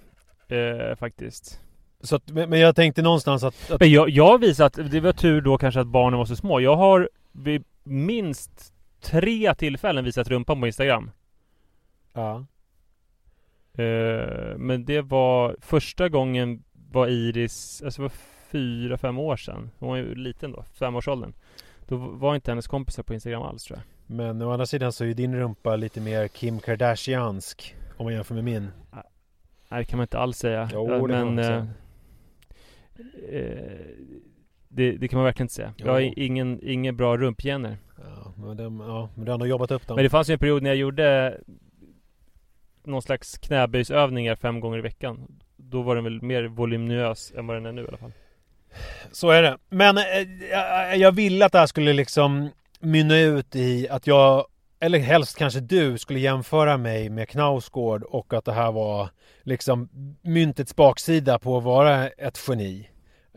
[0.49, 1.61] Eh, faktiskt.
[2.01, 3.71] Så att, men jag tänkte någonstans att...
[3.71, 6.37] att Men jag, jag har visat, det var tur då kanske att barnen var så
[6.37, 6.61] små.
[6.61, 11.11] Jag har vid minst tre tillfällen visat rumpan på Instagram.
[12.13, 12.45] ja.
[13.75, 18.13] Eh, men det var första gången var Iris, alltså det var
[18.51, 19.71] fyra, fem år sedan.
[19.79, 21.33] Hon var ju liten då, femårsåldern.
[21.89, 24.17] Då var inte hennes kompisar på Instagram alls tror jag.
[24.17, 27.77] Men å andra sidan så är ju din rumpa lite mer Kim Kardashiansk.
[27.97, 28.69] Om man jämför med min.
[29.69, 30.69] Nej det kan man inte alls säga.
[30.73, 31.67] Jo, Eh, det kan men man eh, säga.
[33.29, 33.87] eh,
[34.69, 35.75] det, det kan man verkligen inte säga.
[35.77, 37.79] Jag har ingen, ingen bra rumpgener.
[37.99, 39.95] Ja, men, de, ja, men du har ändå jobbat upp dem.
[39.97, 41.39] Men det fanns ju en period när jag gjorde
[42.85, 45.41] någon slags knäböjsövningar fem gånger i veckan.
[45.73, 48.13] Då var den väl mer voluminös än vad den är nu i alla fall.
[49.13, 49.59] Så är det.
[49.69, 50.05] Men eh,
[50.51, 52.49] jag, jag ville att det här skulle liksom
[52.81, 54.47] mynna ut i att jag,
[54.81, 59.09] eller helst kanske du, skulle jämföra mig med Knausgård och att det här var
[59.43, 59.89] liksom
[60.23, 62.89] myntets baksida på att vara ett geni.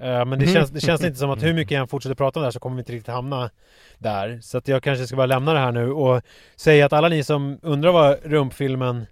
[0.01, 0.53] Eh, Men det Mhm.
[0.53, 2.51] känns, det känns inte som att hur mycket jag än fortsätter prata om det här
[2.51, 3.49] så kommer vi inte riktigt hamna
[3.97, 4.39] där.
[4.41, 6.21] Så att jag kanske ska bara lämna det här nu och
[6.55, 9.05] säga att alla ni som undrar vad rumpfilmen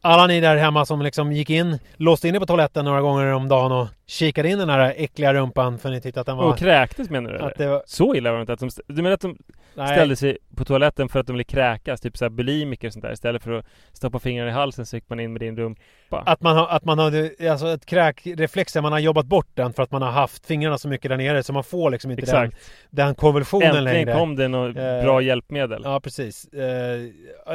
[0.00, 3.26] alla ni där hemma som liksom gick in, låste in er på toaletten några gånger
[3.26, 6.44] om dagen och kikade in den här äckliga rumpan för ni tyckte att den var...
[6.44, 8.66] Och kräktes menar du att det var Så illa var det inte att de...
[8.66, 9.36] st- Du menar att de
[9.74, 12.00] nej, ställde sig på toaletten för att de ville kräkas?
[12.00, 13.12] Typ såhär bulimiker och sånt där.
[13.12, 16.22] Istället för att stoppa fingrarna i halsen så gick man in med din rumpa.
[16.26, 19.82] att man har, att man har, alltså ett kräkreflex man har jobbat bort den för
[19.82, 22.44] att man har haft fingrarna så mycket där nere så man får liksom inte den,
[22.44, 22.70] Exakt.
[22.90, 24.14] den konvulsionen Äntligen längre.
[24.14, 25.82] kom det något Eh, bra hjälpmedel.
[25.84, 26.44] Ja, precis.
[26.52, 27.00] Eh,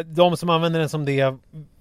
[0.05, 1.23] de som använder den som det,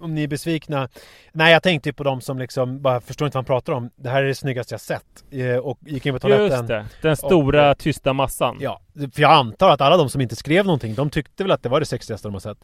[0.00, 0.88] om ni är besvikna.
[1.32, 3.90] Nej, jag tänkte ju på de som liksom bara förstår inte vad han pratar om.
[3.96, 4.34] Det här är det
[4.64, 5.24] snyggaste jag sett.
[5.55, 6.46] Eh, och gick in på toaletten.
[6.59, 6.87] Just det.
[7.03, 8.57] Den stora Och- tysta massan.
[8.61, 11.62] Ja, för jag antar att alla de som inte skrev någonting, de tyckte väl att
[11.62, 12.59] det var det sexigaste de har sett.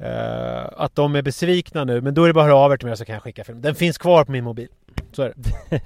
[0.00, 2.76] Eh, att de är besvikna nu, men då är det bara att höra av er
[2.76, 3.62] till mig så kan jag skicka film.
[3.62, 4.68] Den finns kvar på min mobil.
[5.12, 5.80] Så är det.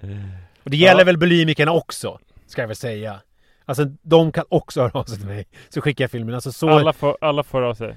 [0.64, 1.04] Och det gäller Ja.
[1.04, 3.20] väl bulimikerna också, ska jag väl säga.
[3.64, 5.46] Alltså de kan också höra av sig till mig.
[5.68, 6.34] Så skickar jag filmen.
[6.34, 6.68] Alltså så...
[6.70, 7.96] Alla får, alla får av sig.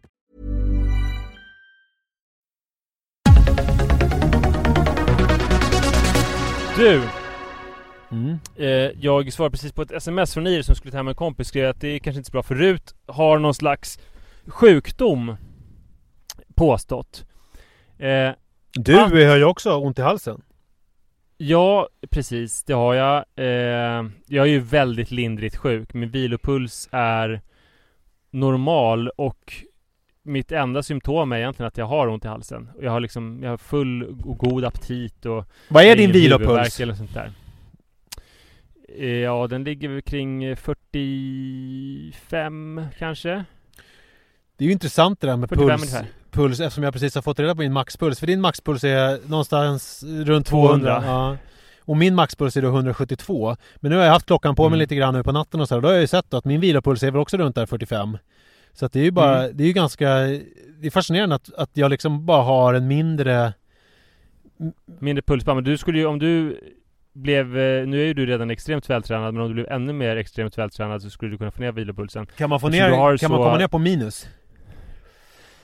[6.81, 7.01] Du!
[8.11, 8.39] Mm.
[8.55, 8.67] Eh,
[9.01, 11.47] jag svarade precis på ett sms från Iris som skulle ta hem en kompis.
[11.47, 13.99] Skrev att det är kanske inte så bra för Rut har någon slags
[14.47, 15.35] sjukdom.
[16.55, 17.25] Påstått.
[17.97, 18.31] Eh,
[18.73, 19.07] Du Ah.
[19.07, 20.41] har ju också ont i halsen.
[21.37, 22.63] Ja, precis.
[22.63, 23.17] Det har jag.
[23.35, 25.93] Eh, jag är ju väldigt lindrigt sjuk.
[25.93, 27.41] Min vilopuls är
[28.31, 29.53] normal och
[30.23, 32.69] mitt enda symptom är egentligen att jag har ont i halsen.
[32.77, 36.79] Och Jag har liksom, jag har full och god aptit och Vad är din vilopuls?
[36.79, 37.31] eller sånt där.
[38.97, 43.29] Eh, Ja, den ligger väl kring eh, 45 kanske.
[44.57, 46.05] Det är ju intressant det där med 45 puls, ungefär.
[46.31, 48.19] puls eftersom jag precis har fått reda på min maxpuls.
[48.19, 51.01] För din maxpuls är någonstans runt 200.
[51.01, 51.03] 200.
[51.05, 51.37] Ja.
[51.79, 53.55] Och min maxpuls är då 172.
[53.75, 54.79] Men nu har jag haft klockan på mig Mm.
[54.79, 55.81] lite grann nu på natten och så här.
[55.81, 58.17] Då har jag ju sett att min vilopuls är väl också runt där 45.
[58.73, 59.57] Så att det är ju bara, Mm.
[59.57, 60.09] det är ju ganska,
[60.79, 63.53] det är fascinerande att, att jag liksom bara har en mindre
[64.99, 65.55] Mindre pulsband.
[65.57, 66.59] Men du skulle ju, om du
[67.13, 70.15] blev, eh, nu är ju du redan extremt vältränad, men om du blev ännu mer
[70.17, 72.25] extremt vältränad så skulle du kunna få ner vilopulsen.
[72.25, 74.27] Kan man få Eftersom ner, kan man så- komma ner på minus?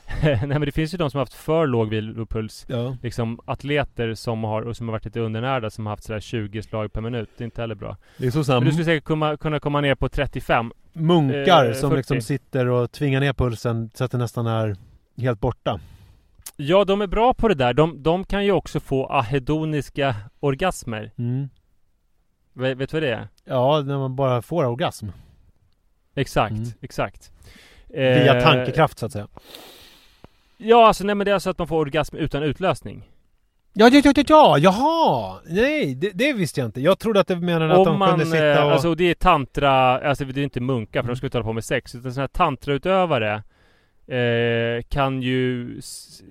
[0.24, 2.66] Nej men det finns ju de som har haft för låg vilopuls.
[2.70, 2.98] Ja.
[3.04, 6.62] Liksom atleter som har, och som har varit lite undernärda som har haft sådär 20
[6.64, 7.30] slag per minut.
[7.38, 7.98] Det är inte heller bra.
[8.18, 8.66] Det är så Men snabbt.
[8.66, 10.72] du skulle säkert kunna, kunna komma ner på 35.
[11.00, 11.98] Munkar Eh, som 40.
[11.98, 14.76] liksom sitter och tvingar ner pulsen så att det nästan är
[15.18, 15.80] helt borta.
[16.56, 17.74] Ja, de är bra på det där.
[17.74, 21.12] De, de kan ju också få ahedoniska orgasmer.
[21.18, 21.50] Mm.
[22.54, 23.28] Vet, vet du vad det är?
[23.46, 25.08] Ja, när man bara får orgasm.
[26.16, 26.70] Exakt, Mm.
[26.82, 27.32] exakt.
[27.88, 29.28] Via Eh, tankekraft så att säga.
[30.58, 33.10] Ja, alltså nej men det är alltså att man får orgasm utan utlösning.
[33.80, 35.40] Ja, ja, ja, ja, ja, jaha!
[35.46, 36.82] Nej, det, det visste jag inte.
[36.82, 38.72] Jag trodde att det menade att Om de man, kunde sitta eh, och...
[38.72, 39.72] alltså det är tantra,
[40.10, 41.14] alltså det är inte munkar för Mm.
[41.14, 43.44] de ska inte hålla på med sex, utan sådana här tantrautövare
[44.08, 45.78] eh, kan ju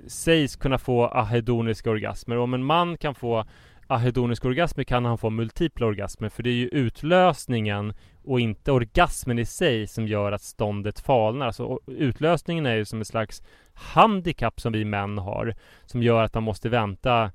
[0.09, 2.39] sägs kunna få ahedoniska orgasmer.
[2.39, 3.45] Om en man kan få
[3.87, 7.95] ahedoniska orgasmer kan han få multipla orgasmer, för det är ju utlösningen
[8.25, 11.47] och inte orgasmen i sig som gör att ståndet falnar.
[11.47, 16.23] Alltså o- utlösningen är ju som en slags handikapp som vi män har, som gör
[16.25, 17.33] att man måste vänta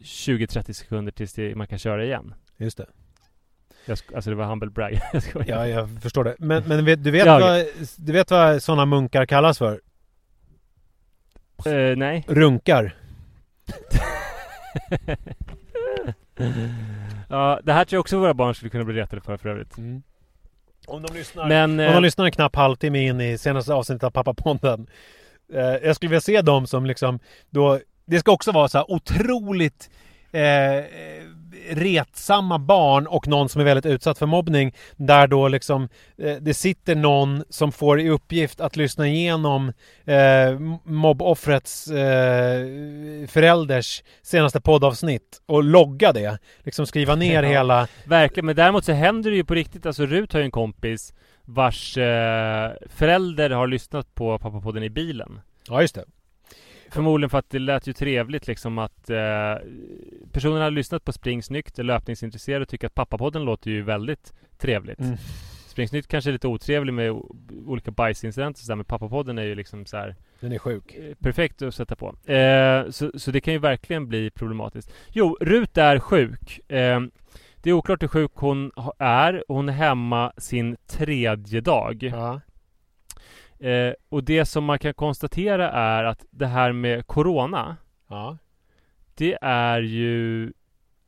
[0.00, 2.34] 20-30 sekunder tills man kan köra igen.
[2.56, 2.86] Just det.
[3.86, 4.92] Jag alltså det var humble brag.
[5.34, 5.48] Jag.
[5.48, 6.36] Ja, jag förstår det.
[6.38, 7.64] Men, men du, vet Ja, vad,
[7.96, 9.80] du vet vad sådana munkar kallas för?
[11.66, 12.24] Eh, nej.
[12.28, 12.94] Runkar.
[17.28, 19.78] Ja, det här tror jag också våra barn skulle kunna bli retade för för övrigt.
[20.86, 21.70] Om de lyssnar Men...
[21.70, 24.86] Om Eh, de lyssnar en knapp halvtimme in i senaste avsnittet av Pappapodden.
[25.52, 27.18] Eh, jag skulle vilja se dem som liksom
[27.50, 27.80] då...
[28.06, 29.90] Det ska också vara så här otroligt
[30.32, 30.84] eh, eh,
[31.70, 34.74] retsamma barn och någon som är väldigt utsatt för mobbning.
[34.96, 35.88] Där då liksom
[36.18, 39.72] eh, det sitter någon som får i uppgift att lyssna igenom
[40.04, 42.66] eh, mobboffrets eh,
[43.28, 46.38] förälders senaste poddavsnitt och logga det.
[46.62, 47.48] Liksom skriva ner Ja.
[47.48, 47.88] hela...
[48.04, 49.86] verkligen, men däremot så händer det ju på riktigt.
[49.86, 51.14] Alltså Rut har ju en kompis
[51.44, 55.40] vars eh, förälder har lyssnat på Pappapodden i bilen.
[55.68, 56.04] Ja, just det.
[56.94, 59.54] Förmodligen för att det lät ju trevligt liksom att eh,
[60.32, 65.00] personen hade lyssnat på Springsnyggt, är löpningsintresserad och tycker att Pappapodden låter ju väldigt trevligt.
[65.00, 65.16] Mm.
[65.66, 67.22] Springsnyggt kanske är lite otrevlig med
[67.66, 70.94] olika bajsincidenter och sådär, men Pappapodden är ju liksom så här Den är sjuk.
[70.94, 72.32] eh, perfekt att sätta på.
[72.32, 74.92] Eh, så, så det kan ju verkligen bli problematiskt.
[75.12, 76.70] Jo, Rut är sjuk.
[76.70, 77.00] Eh,
[77.62, 79.44] det är oklart hur sjuk hon är.
[79.48, 82.02] Hon är hemma sin tredje dag.
[82.02, 82.40] Ja.
[83.58, 87.76] Eh, och det som man kan konstatera är att det här med Corona
[88.08, 88.38] Ja.
[89.14, 90.52] Det är ju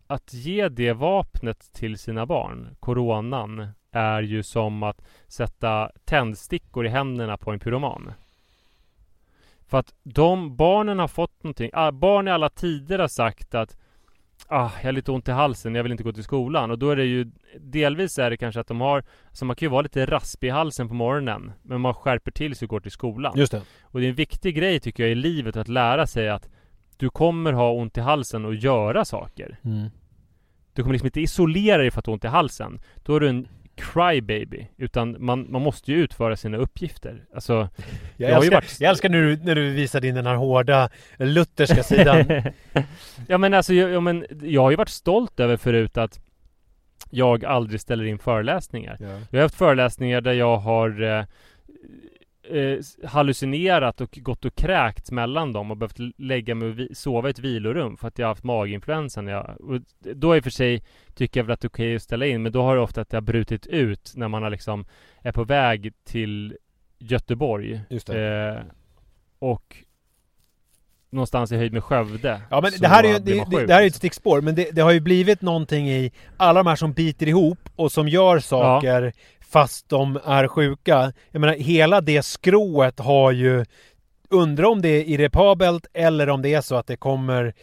[0.06, 6.88] att ge det vapnet till sina barn, coronan, är ju som att sätta tändstickor i
[6.88, 8.12] händerna på en pyroman.
[9.66, 13.76] För att de barnen har fått någonting, ah, barn i alla tider har sagt att
[14.48, 16.70] Ah, jag har lite ont i halsen, jag vill inte gå till skolan.
[16.70, 17.30] Och då är det ju
[17.60, 20.50] Delvis är det kanske att de har Så man kan ju vara lite raspig i
[20.50, 23.32] halsen på morgonen Men man skärper till sig och går till skolan.
[23.36, 23.62] Just det.
[23.82, 26.48] Och det är en viktig grej tycker jag i livet att lära sig att
[26.96, 29.58] du kommer ha ont i halsen och göra saker.
[29.64, 29.88] Mm.
[30.72, 32.80] Du kommer liksom inte isolera dig för att du har ont i halsen.
[33.04, 34.66] Då är du en crybaby.
[34.76, 37.24] Utan man, man måste ju utföra sina uppgifter.
[37.34, 37.68] Alltså,
[38.16, 40.26] Jag, Jag har ju älskar, varit- jag älskar när du, när du visar din den
[40.26, 42.24] här hårda lutherska sidan.
[43.28, 46.20] ja men alltså, jag, ja, men, jag har ju varit stolt över förut att
[47.10, 48.96] jag aldrig ställer in föreläsningar.
[49.00, 49.06] ja.
[49.30, 51.24] Jag har haft föreläsningar där jag har eh,
[52.50, 52.78] eh,
[53.08, 57.38] hallucinerat och gått och kräkts mellan dem och behövt lägga mig och sova i ett
[57.38, 59.22] vilorum för att jag har haft maginfluensa.
[59.22, 60.82] när Jag, och då i och för sig
[61.14, 63.00] tycker jag väl att det är okej att ställa in men då har det ofta
[63.00, 64.86] att det har brutit ut när man har liksom
[65.22, 66.56] är på väg till
[66.98, 67.80] Göteborg.
[68.08, 68.62] Eh,
[69.38, 69.76] och
[71.10, 72.40] någonstans i höjd med Skövde.
[72.50, 74.80] Ja men det här är ju det, det, här är ett stickspår men det, det
[74.80, 79.12] har ju blivit någonting i alla de här som biter ihop och som gör saker
[79.56, 81.12] fast de är sjuka.
[81.30, 83.64] Jag menar hela det skrået har ju
[84.30, 87.54] Undrar om det är irreparabelt eller om det är så att det kommer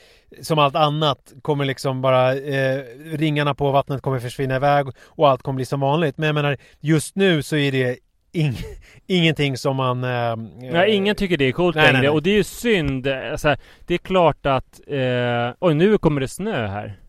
[0.42, 2.82] Som allt annat kommer liksom bara eh,
[3.14, 6.18] Ringarna på vattnet kommer försvinna iväg och allt kommer bli som vanligt.
[6.18, 7.98] Men jag menar just nu så är det
[8.32, 8.58] ing,
[9.08, 10.04] ingenting som man...
[10.04, 10.36] Eh,
[10.74, 12.16] Ja, ingen tycker det är coolt Nej, nej, längre nej.
[12.16, 13.08] och det är ju synd.
[13.08, 13.56] Alltså,
[13.88, 14.80] det är klart att...
[14.88, 17.03] Eh, oj, nu kommer det snö här.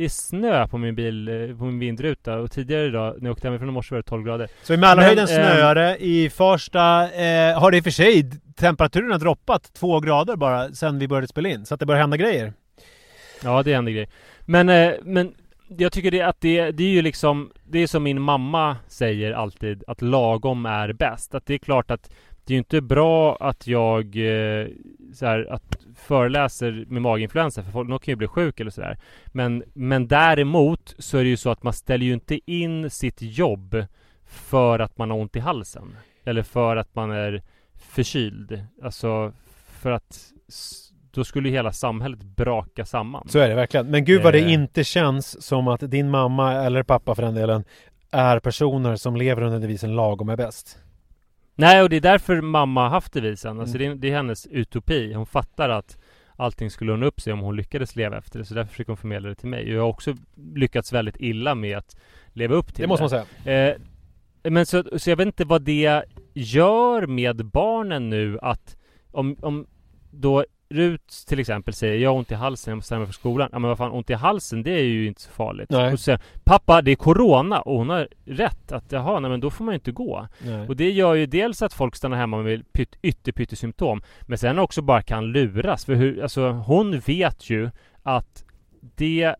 [0.00, 3.32] Det är snö på min bil, eh, på min vindruta och tidigare idag när jag
[3.32, 4.48] åkte hemifrån i morse var det 12 grader.
[4.62, 5.96] Så i Mälarhöjden ehm, snöar det.
[6.04, 10.72] I Farsta eh, har det i och för sig temperaturen har droppat två grader bara
[10.72, 11.66] sen vi började spela in.
[11.66, 12.52] Så att det börjar hända grejer.
[13.44, 14.08] Ja, det händer grejer.
[14.40, 15.34] Men, eh, men
[15.68, 19.32] jag tycker det att det, det är ju liksom Det är som min mamma säger
[19.32, 21.34] alltid att lagom är bäst.
[21.34, 22.10] Att det är klart att
[22.50, 24.66] det är ju inte bra att jag eh,
[25.14, 28.98] så här, att föreläser med maginfluensa för folk, de kan ju bli sjuk eller sådär.
[29.26, 33.22] Men, men däremot så är det ju så att man ställer ju inte in sitt
[33.22, 33.84] jobb
[34.26, 35.96] för att man har ont i halsen.
[36.24, 37.42] Eller för att man är
[37.74, 38.64] förkyld.
[38.82, 39.32] Alltså
[39.80, 40.30] för att
[41.10, 43.28] då skulle ju hela samhället braka samman.
[43.28, 43.90] Så är det verkligen.
[43.90, 44.52] Men gud vad det Eh.
[44.52, 47.64] inte känns som att din mamma eller pappa för den delen
[48.10, 50.78] är personer som lever under devisen lagom är bäst.
[51.60, 53.60] Nej, och det är därför mamma har haft devisen.
[53.60, 53.90] Alltså Mm.
[53.90, 55.12] det, är, det är hennes utopi.
[55.12, 55.98] Hon fattar att
[56.36, 58.44] allting skulle ordna upp sig om hon lyckades leva efter det.
[58.44, 59.64] Så därför försöker hon förmedla det till mig.
[59.64, 60.14] Och jag har också
[60.54, 61.96] lyckats väldigt illa med att
[62.32, 63.10] leva upp till Det måste man
[63.44, 63.68] säga.
[63.68, 63.76] Eh,
[64.50, 66.02] men så, så jag vet inte vad det
[66.34, 68.76] gör med barnen nu att
[69.10, 69.66] om, om
[70.10, 70.44] då
[70.74, 73.48] Rut till exempel säger jag har ont i halsen, jag måste mig för skolan.
[73.52, 75.70] Ja men vad fan, ont i halsen det är ju inte så farligt.
[75.70, 75.92] Nej.
[75.92, 79.40] Och så säger pappa det är Corona och hon har rätt att jaha, nej men
[79.40, 80.28] då får man ju inte gå.
[80.38, 80.68] Nej.
[80.68, 84.82] Och det gör ju dels att folk stannar hemma med pytt, ytterpyttesymptom Men sen också
[84.82, 87.70] bara kan luras för hur, alltså hon vet ju
[88.02, 88.44] att
[88.80, 89.34] det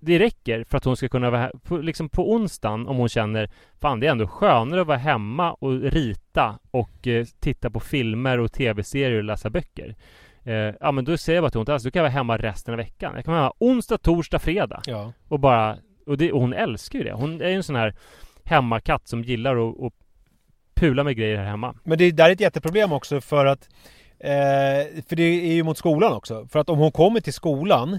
[0.00, 3.50] det räcker för att hon ska kunna vara på, liksom på onsdagen om hon känner
[3.80, 8.40] Fan det är ändå skönare att vara hemma och rita och eh, titta på filmer
[8.40, 9.96] och tv-serier och läsa böcker
[10.44, 12.74] eh, Ja men då säger jag bara till hon alltså, då kan vara hemma resten
[12.74, 15.12] av veckan Jag kan vara hemma onsdag, torsdag, fredag Ja.
[15.28, 15.76] och bara
[16.06, 17.94] och, det, och hon älskar ju det Hon är ju en sån här
[18.44, 19.92] hemmakatt som gillar att, att
[20.74, 23.68] pula med grejer här hemma Men det där är ett jätteproblem också för att
[24.18, 26.46] eh, För det är ju mot skolan också.
[26.46, 27.98] För att om hon kommer till skolan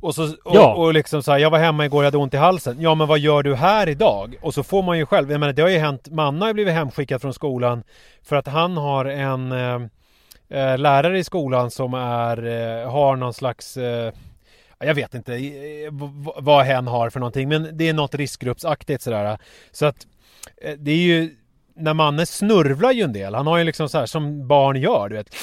[0.00, 0.74] och, så, och, Ja.
[0.74, 2.80] och liksom så här, jag var hemma igår, jag hade ont i halsen.
[2.80, 4.34] Ja men vad gör du här idag?
[4.42, 6.54] Och så får man ju själv, jag menar det har ju hänt, Manna har ju
[6.54, 7.82] blivit hemskickad från skolan
[8.22, 9.78] för att han har en eh,
[10.48, 14.12] eh, lärare i skolan som är, eh, har någon slags eh,
[14.78, 15.40] jag vet inte
[16.36, 19.38] vad hen har för någonting men det är något riskgruppsaktigt sådär.
[19.72, 20.06] Så att
[20.62, 21.34] eh, det är ju
[21.76, 23.34] när Manne snurvlar ju en del.
[23.34, 25.34] Han har ju liksom så här som barn gör, du vet.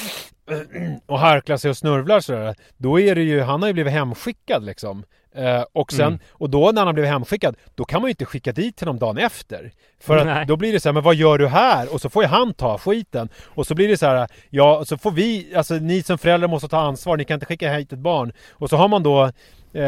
[1.06, 2.54] Och harklar sig och snurvlar sådär.
[2.76, 5.04] Då är det ju, han har ju blivit hemskickad liksom.
[5.34, 6.18] Eh, och sen, Mm.
[6.30, 9.18] och då när han blivit hemskickad, då kan man ju inte skicka dit honom dagen
[9.18, 9.72] efter.
[10.00, 10.46] För att Nej.
[10.46, 11.94] då blir det så här, men vad gör du här?
[11.94, 13.28] Och så får ju han ta skiten.
[13.44, 16.68] Och så blir det så här, ja, så får vi, alltså ni som föräldrar måste
[16.68, 18.32] ta ansvar, ni kan inte skicka hit ett barn.
[18.52, 19.30] Och så har man då
[19.76, 19.82] Eh,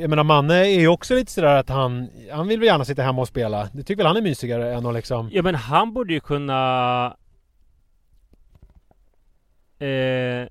[0.00, 3.02] jag menar Manne är ju också lite sådär att han Han vill väl gärna sitta
[3.02, 5.92] hemma och spela Det tycker väl han är mysigare än att liksom Ja men han
[5.92, 7.06] borde ju kunna
[9.78, 10.48] eh,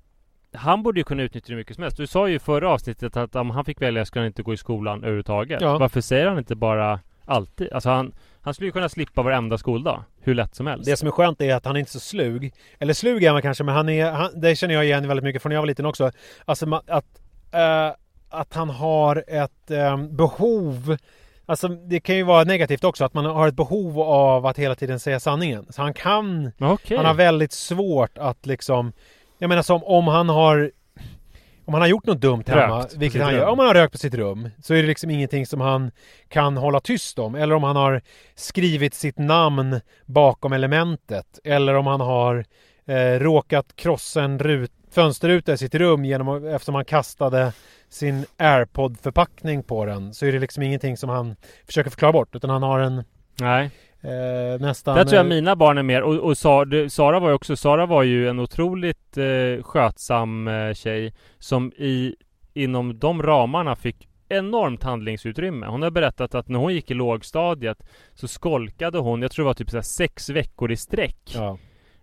[0.58, 1.96] Han borde ju kunna utnyttja det mycket som helst.
[1.96, 4.54] Du sa ju i förra avsnittet att om han fick välja skulle han inte gå
[4.54, 5.60] i skolan överhuvudtaget.
[5.60, 5.78] Ja.
[5.78, 7.72] Varför säger han inte bara alltid?
[7.72, 10.04] Alltså han Han skulle ju kunna slippa varenda skoldag.
[10.20, 10.84] Hur lätt som helst.
[10.84, 13.42] Det som är skönt är att han är inte så slug Eller slug är han
[13.42, 15.66] kanske men han är han, Det känner jag igen väldigt mycket från när jag var
[15.66, 16.10] liten också
[16.44, 17.06] Alltså att
[17.52, 17.94] eh,
[18.28, 20.96] Att han har ett eh, behov
[21.46, 24.74] Alltså det kan ju vara negativt också att man har ett behov av att hela
[24.74, 26.96] tiden säga sanningen Så han kan Okej.
[26.96, 28.92] Han har väldigt svårt att liksom
[29.38, 30.70] Jag menar som om han har
[31.64, 33.48] Om han har gjort något dumt hemma, Rökt vilket han gör, rum.
[33.52, 35.90] om han har rökt på sitt rum Så är det liksom ingenting som han
[36.28, 38.02] kan hålla tyst om Eller om han har
[38.34, 42.44] skrivit sitt namn bakom elementet Eller om han har
[42.86, 47.52] eh, råkat krossa en rut, fönsterruta i sitt rum genom, eftersom han kastade
[47.88, 51.36] sin airpod-förpackning på den Så är det liksom ingenting som han
[51.66, 53.04] försöker förklara bort utan han har en
[53.40, 53.70] Nej.
[54.02, 57.34] Eh, nästan Där tror jag eh, mina barn är mer, och, och Sara, var ju
[57.34, 62.14] också, Sara var ju en otroligt eh, skötsam eh, tjej Som i,
[62.54, 67.78] inom de ramarna fick enormt handlingsutrymme Hon har berättat att när hon gick i lågstadiet
[68.14, 71.58] Så skolkade hon, jag tror det var typ så sex veckor i sträck Ja.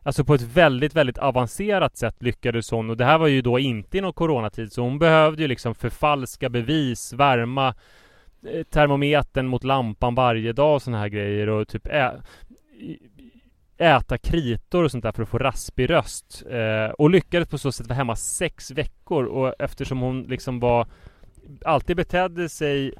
[0.05, 3.59] Alltså på ett väldigt, väldigt avancerat sätt lyckades hon och det här var ju då
[3.59, 7.73] inte i någon coronatid så hon behövde ju liksom förfalska bevis, värma
[8.69, 12.21] termometern mot lampan varje dag och sådana här grejer och typ ä-
[13.77, 16.43] äta kritor och sånt där för att få raspig röst.
[16.49, 20.87] Eh, och lyckades på så sätt vara hemma sex veckor och eftersom hon liksom var
[21.65, 22.93] alltid betedde sig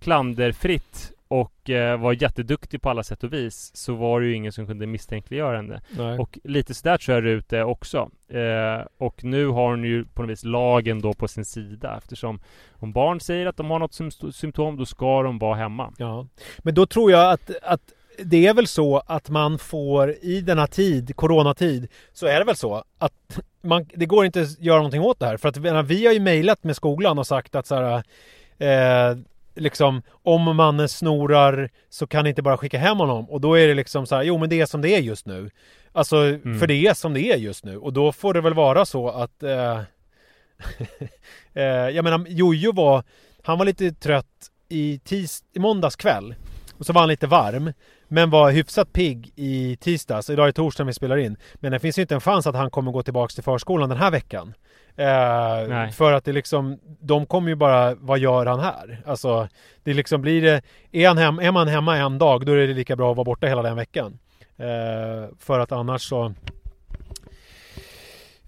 [0.00, 4.52] klanderfritt och eh, var jätteduktig på alla sätt och vis så var det ju ingen
[4.52, 5.82] som kunde misstänkliggöra henne.
[5.98, 6.18] Nej.
[6.18, 8.10] Och lite sådär tror jag Rut är också.
[8.28, 12.40] Eh, och nu har hon ju på något vis lagen då på sin sida eftersom
[12.72, 15.92] om barn säger att de har något sym- symptom då ska de vara hemma.
[15.98, 16.26] Ja,
[16.58, 17.80] men då tror jag att, att
[18.18, 22.56] det är väl så att man får i denna tid, coronatid, så är det väl
[22.56, 25.36] så att man, det går inte att göra någonting åt det här.
[25.36, 28.02] För att vi har ju mejlat med skolan och sagt att så här,
[28.58, 29.18] eh,
[29.54, 33.30] liksom om man snorar så kan ni inte bara skicka hem honom.
[33.30, 35.26] Och då är det liksom så här, jo men det är som det är just
[35.26, 35.50] nu.
[35.92, 36.16] Alltså,
[36.60, 37.76] för det är som det är just nu.
[37.78, 39.80] Och då får det väl vara så att eh,
[41.54, 43.04] eh, jag menar, Jojo var,
[43.42, 46.34] han var lite trött i, tis, i måndags kväll.
[46.78, 47.72] Och så var han lite varm.
[48.08, 50.30] Men var hyfsat pigg i tisdags.
[50.30, 51.36] Idag är torsdag vi spelar in.
[51.54, 53.98] Men det finns ju inte en chans att han kommer gå tillbaks till förskolan den
[53.98, 54.54] här veckan.
[54.96, 59.02] Eh, för att det liksom, de kommer ju bara, vad gör han här?
[59.06, 59.48] Alltså,
[59.82, 62.74] det liksom blir det, är, han hem, är man hemma en dag då är det
[62.74, 64.18] lika bra att vara borta hela den veckan.
[64.56, 66.34] Eh, för att annars så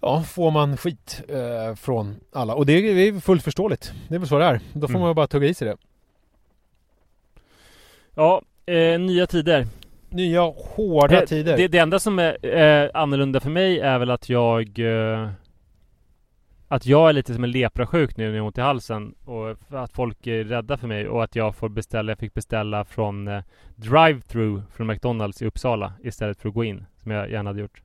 [0.00, 2.54] Ja, får man skit eh, från alla.
[2.54, 3.92] Och det är, det är fullt förståeligt.
[4.08, 4.60] Det är väl så det är.
[4.72, 5.00] Då får Mm.
[5.06, 5.76] man bara tugga i sig det.
[8.14, 9.66] Ja, eh, nya tider.
[10.10, 11.56] Nya hårda det, tider.
[11.56, 15.28] Det, det enda som är eh, annorlunda för mig är väl att jag eh,
[16.68, 19.50] Att jag är lite som en leprasjuk nu när jag har ont i halsen och
[19.68, 23.28] att folk är rädda för mig och att jag får beställa, jag fick beställa från
[23.28, 23.42] eh,
[23.76, 27.82] Drive-through från McDonalds i Uppsala istället för att gå in som jag gärna hade gjort.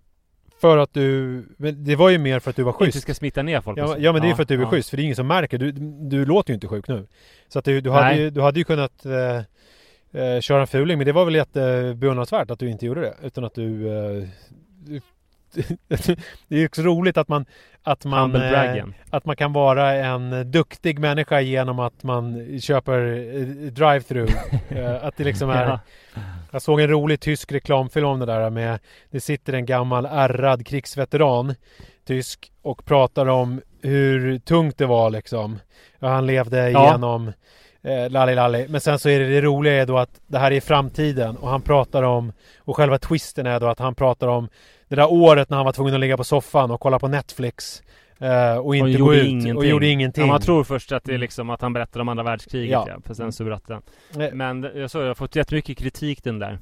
[0.61, 1.45] För att du...
[1.57, 3.01] Men det var ju mer för att du var Inte schysst.
[3.01, 3.79] ska smitta ner folk.
[3.79, 3.95] Ja, så.
[3.99, 4.69] ja men det är ju för att du är ja.
[4.69, 5.57] schysst, för det är ingen som märker.
[5.57, 5.71] Du,
[6.09, 7.07] du låter ju inte sjuk nu.
[7.47, 9.37] Så att du, du, hade, ju, du hade ju kunnat eh,
[10.21, 13.15] eh, köra en fuling, men det var väl jättebeundransvärt att du inte gjorde det.
[13.23, 13.87] Utan att du...
[13.87, 14.27] Eh,
[14.85, 15.01] du-
[16.47, 17.45] det är ju också roligt att man...
[17.83, 23.71] Att man, eh, att man kan vara en duktig människa genom att man köper eh,
[23.71, 24.31] drive-through.
[24.69, 25.67] Eh, att det liksom är...
[25.67, 25.79] Ja.
[26.51, 28.79] Jag såg en rolig tysk reklamfilm om det där med
[29.11, 31.55] Det sitter en gammal ärrad krigsveteran
[32.05, 35.59] Tysk och pratar om hur tungt det var liksom
[35.99, 37.33] ja, Han levde igenom
[37.81, 40.51] eh, Lalli lalli Men sen så är det det roliga är då att Det här
[40.51, 44.49] är framtiden och han pratar om Och själva twisten är då att han pratar om
[44.91, 47.83] Det där året när han var tvungen att ligga på soffan och kolla på Netflix
[48.19, 49.57] eh, Och inte gå gjorde ut ingenting.
[49.57, 52.09] och gjorde ingenting Ja, man tror först att det är liksom att han berättar om
[52.09, 52.85] andra världskriget Ja.
[52.89, 53.01] ja.
[53.05, 54.21] För sen så berättar han.
[54.23, 56.59] Eh, Men jag såg, jag har fått jättemycket kritik den där.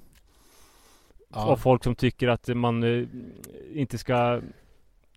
[1.34, 1.46] ja.
[1.46, 3.04] Av folk som tycker att man eh,
[3.74, 4.42] inte ska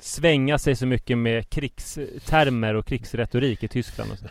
[0.05, 4.27] svänga sig så mycket med krigstermer och krigsretorik i Tyskland och så.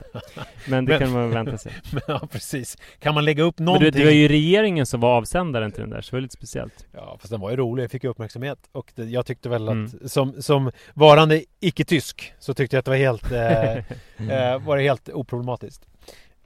[0.69, 1.71] Men det Men- kan man vänta sig.
[1.91, 4.99] Men, ja precis Kan man lägga upp Men någonting det, det var ju regeringen som
[4.99, 6.85] var avsändaren till den där, så det var lite speciellt.
[6.91, 7.83] Ja, fast den var ju rolig.
[7.83, 8.59] Jag fick uppmärksamhet.
[8.71, 9.89] Och det, jag tyckte väl att Mm.
[10.05, 13.73] som, som varande icke-tysk så tyckte jag att det var helt, eh,
[14.53, 15.85] eh, var det helt oproblematiskt.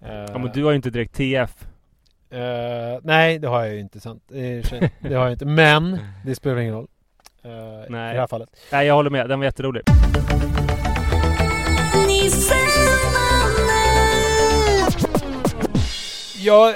[0.01, 1.51] Eh, Ja men du har ju inte direkt TF.
[2.29, 4.23] eh, nej, det har jag ju inte sant.
[4.27, 5.45] Det har jag inte.
[5.45, 6.87] Men det spelar ingen roll.
[7.45, 8.49] Eh, I det här fallet.
[8.71, 9.83] Nej jag håller med, den var jätterolig.
[16.37, 16.75] Ja,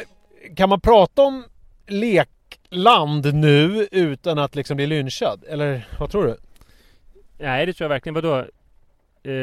[0.55, 1.43] kan man prata om
[1.88, 5.43] lekland nu utan att liksom bli lynchad?
[5.49, 6.38] Eller vad tror du?
[7.38, 8.13] Nej det tror jag verkligen.
[8.13, 8.45] Vadå?
[9.24, 9.34] Eh,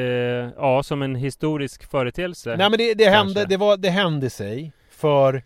[0.56, 2.56] ja, som en historisk företeelse.
[2.56, 5.42] Nej men det, det, hände, det, var, det hände sig för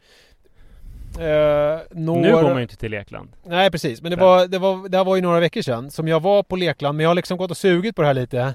[1.18, 2.20] eh, några...
[2.20, 3.28] Nu går man ju inte till lekland.
[3.44, 6.08] Nej precis, men det var, det, var, det här var ju några veckor sedan som
[6.08, 8.54] jag var på Lekland men jag har liksom gått och sugit på det här lite.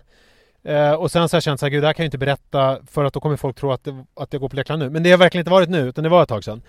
[0.64, 2.18] Eh, och sen så har jag känt så här, gud det här kan jag inte
[2.18, 4.90] berätta för att då kommer folk tro att, det, att jag går på Lekland nu.
[4.90, 6.62] Men det har verkligen inte varit nu utan det var ett tag sedan.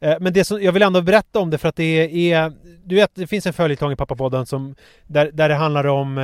[0.00, 2.52] Eh, men det som, jag vill ändå berätta om det för att det är,
[2.84, 4.74] du vet det finns en följetong i Pappapodden som,
[5.06, 6.18] där, där det handlar om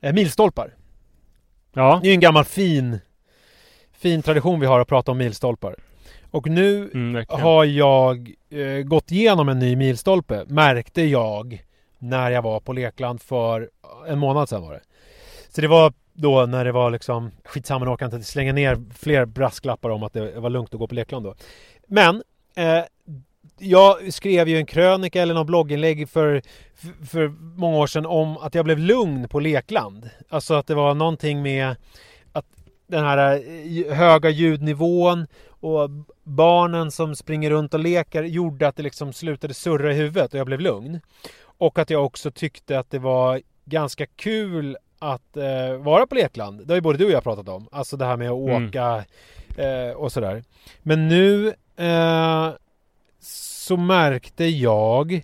[0.00, 0.74] eh, milstolpar.
[1.74, 1.98] Ja.
[2.02, 2.98] Det är ju en gammal fin,
[3.92, 5.76] fin tradition vi har att prata om milstolpar.
[6.32, 11.64] Och nu Mm, har jag eh, gått igenom en ny milstolpe märkte jag
[11.98, 13.70] när jag var på Lekland för
[14.08, 14.80] en månad sedan var det.
[15.48, 19.24] Så det var då när det var liksom skitsamma, nu orkar inte slänga ner fler
[19.24, 21.34] brasklappar om att det var lugnt att gå på Lekland då.
[21.86, 22.22] Men
[22.56, 22.84] eh,
[23.58, 26.42] jag skrev ju en krönika eller någon blogginlägg för,
[26.74, 30.10] för, för många år sedan om att jag blev lugn på Lekland.
[30.28, 31.76] Alltså att det var någonting med
[32.32, 32.46] att
[32.86, 33.42] den här
[33.86, 35.26] eh, höga ljudnivån
[35.62, 35.90] och
[36.22, 40.38] barnen som springer runt och leker gjorde att det liksom slutade surra i huvudet och
[40.40, 41.00] jag blev lugn.
[41.44, 46.66] Och att jag också tyckte att det var ganska kul att eh, vara på Lekland.
[46.66, 47.68] Det har ju både du och jag pratat om.
[47.72, 48.66] Alltså det här med att Mm.
[48.68, 49.04] åka
[49.56, 50.44] eh, och sådär.
[50.82, 52.50] Men nu eh,
[53.20, 55.22] så märkte jag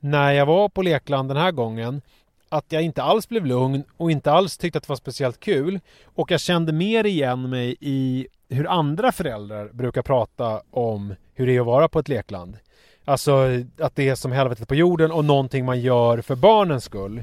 [0.00, 2.02] när jag var på Lekland den här gången
[2.50, 5.80] att jag inte alls blev lugn och inte alls tyckte att det var speciellt kul.
[6.04, 11.56] Och jag kände mer igen mig i hur andra föräldrar brukar prata om hur det
[11.56, 12.56] är att vara på ett lekland.
[13.04, 13.46] Alltså
[13.80, 17.22] att det är som helvetet på jorden och någonting man gör för barnens skull.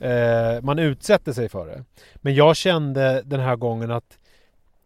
[0.00, 1.84] Eh, man utsätter sig för det.
[2.14, 4.18] Men jag kände den här gången att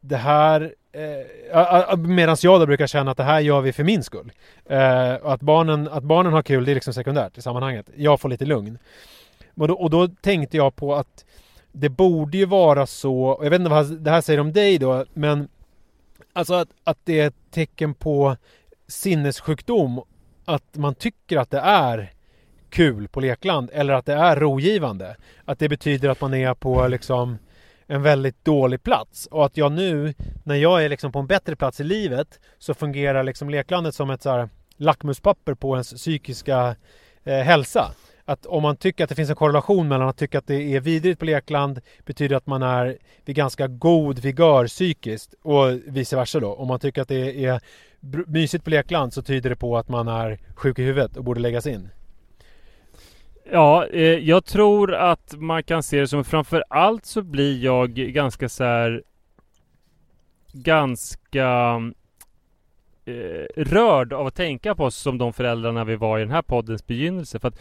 [0.00, 4.02] det här eh, Medan jag då brukar känna att det här gör vi för min
[4.02, 4.32] skull.
[4.66, 7.86] Eh, att, barnen, att barnen har kul det är liksom sekundärt i sammanhanget.
[7.96, 8.78] Jag får lite lugn.
[9.54, 11.24] Och då, och då tänkte jag på att
[11.72, 14.78] det borde ju vara så, och jag vet inte vad det här säger om dig
[14.78, 15.48] då, men
[16.32, 18.36] alltså att, att det är ett tecken på
[18.88, 20.02] sinnessjukdom
[20.44, 22.12] att man tycker att det är
[22.70, 25.16] kul på lekland eller att det är rogivande.
[25.44, 27.38] Att det betyder att man är på liksom
[27.86, 31.56] en väldigt dålig plats och att jag nu när jag är liksom på en bättre
[31.56, 36.76] plats i livet så fungerar liksom leklandet som ett så här lackmuspapper på ens psykiska
[37.24, 37.94] eh, hälsa.
[38.32, 40.80] Att om man tycker att det finns en korrelation mellan att tycka att det är
[40.80, 46.40] vidrigt på lekland betyder att man är vid ganska god vigör psykiskt och vice versa
[46.40, 46.54] då.
[46.54, 47.60] Om man tycker att det är
[48.26, 51.40] mysigt på lekland så tyder det på att man är sjuk i huvudet och borde
[51.40, 51.88] läggas in.
[53.50, 57.90] Ja, eh, jag tror att man kan se det som framför allt så blir jag
[57.90, 59.02] ganska så här
[60.52, 61.80] ganska
[63.04, 66.42] eh, rörd av att tänka på oss som de föräldrarna vi var i den här
[66.42, 67.40] poddens begynnelse.
[67.40, 67.58] För att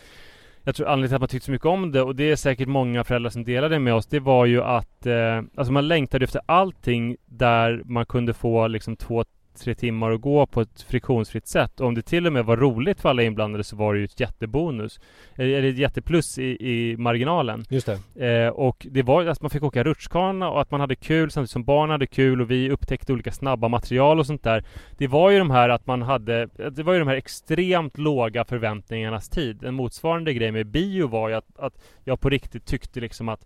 [0.64, 2.68] jag tror anledningen till att man tyckte så mycket om det och det är säkert
[2.68, 4.06] många föräldrar som delade det med oss.
[4.06, 8.96] Det var ju att eh, alltså man längtade efter allting där man kunde få liksom
[8.96, 9.24] två
[9.60, 11.80] tre timmar att gå på ett friktionsfritt sätt.
[11.80, 14.06] Och om det till och med var roligt för alla inblandade så var det ju
[14.06, 15.00] ett jättebonus.
[15.36, 17.64] Eller ett jätteplus i, i marginalen.
[17.70, 18.28] Just det.
[18.28, 21.52] Eh, och det var att man fick åka rutschkana och att man hade kul samtidigt
[21.52, 24.64] som barnen hade kul och vi upptäckte olika snabba material och sånt där.
[24.98, 28.46] Det var ju de här att man hade, det var ju de här extremt låga
[28.46, 29.64] förväntningarnas tid.
[29.64, 31.74] En motsvarande grej med bio var ju att, att
[32.04, 33.46] jag på riktigt tyckte liksom att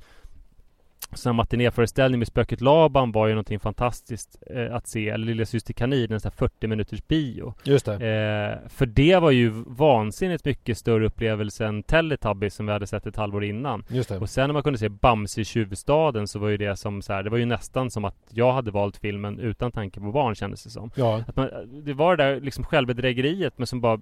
[1.18, 5.10] så en matinéföreställning med Spöket Laban var ju någonting fantastiskt eh, att se.
[5.10, 7.54] Eller Lilla Syster Kanin, en sån här 40 minuters bio.
[7.64, 7.94] Just det.
[7.94, 13.06] Eh, för det var ju vansinnigt mycket större upplevelse än Teletubbies som vi hade sett
[13.06, 13.84] ett halvår innan.
[13.88, 14.18] Just det.
[14.18, 17.14] Och sen när man kunde se Bamse i tjuvstaden så var ju det som så
[17.14, 20.36] här, det var ju nästan som att jag hade valt filmen utan tanke på barn
[20.36, 20.92] kändes det som.
[20.96, 21.24] Ja.
[21.28, 21.50] Att man,
[21.86, 24.00] det var det där liksom självbedrägeriet men som bara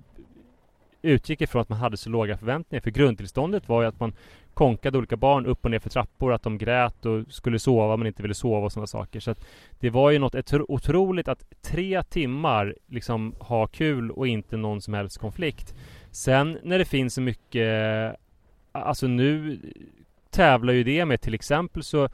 [1.04, 2.82] utgick ifrån att man hade så låga förväntningar.
[2.82, 4.14] För grundtillståndet var ju att man
[4.54, 8.08] konkade olika barn upp och ner för trappor, att de grät och skulle sova men
[8.08, 9.20] inte ville sova och sådana saker.
[9.20, 9.46] Så att
[9.80, 14.94] det var ju något otroligt att tre timmar liksom ha kul och inte någon som
[14.94, 15.76] helst konflikt.
[16.12, 18.16] Sen när det finns så mycket,
[18.72, 19.60] alltså nu
[20.30, 22.10] tävlar ju det med till exempel så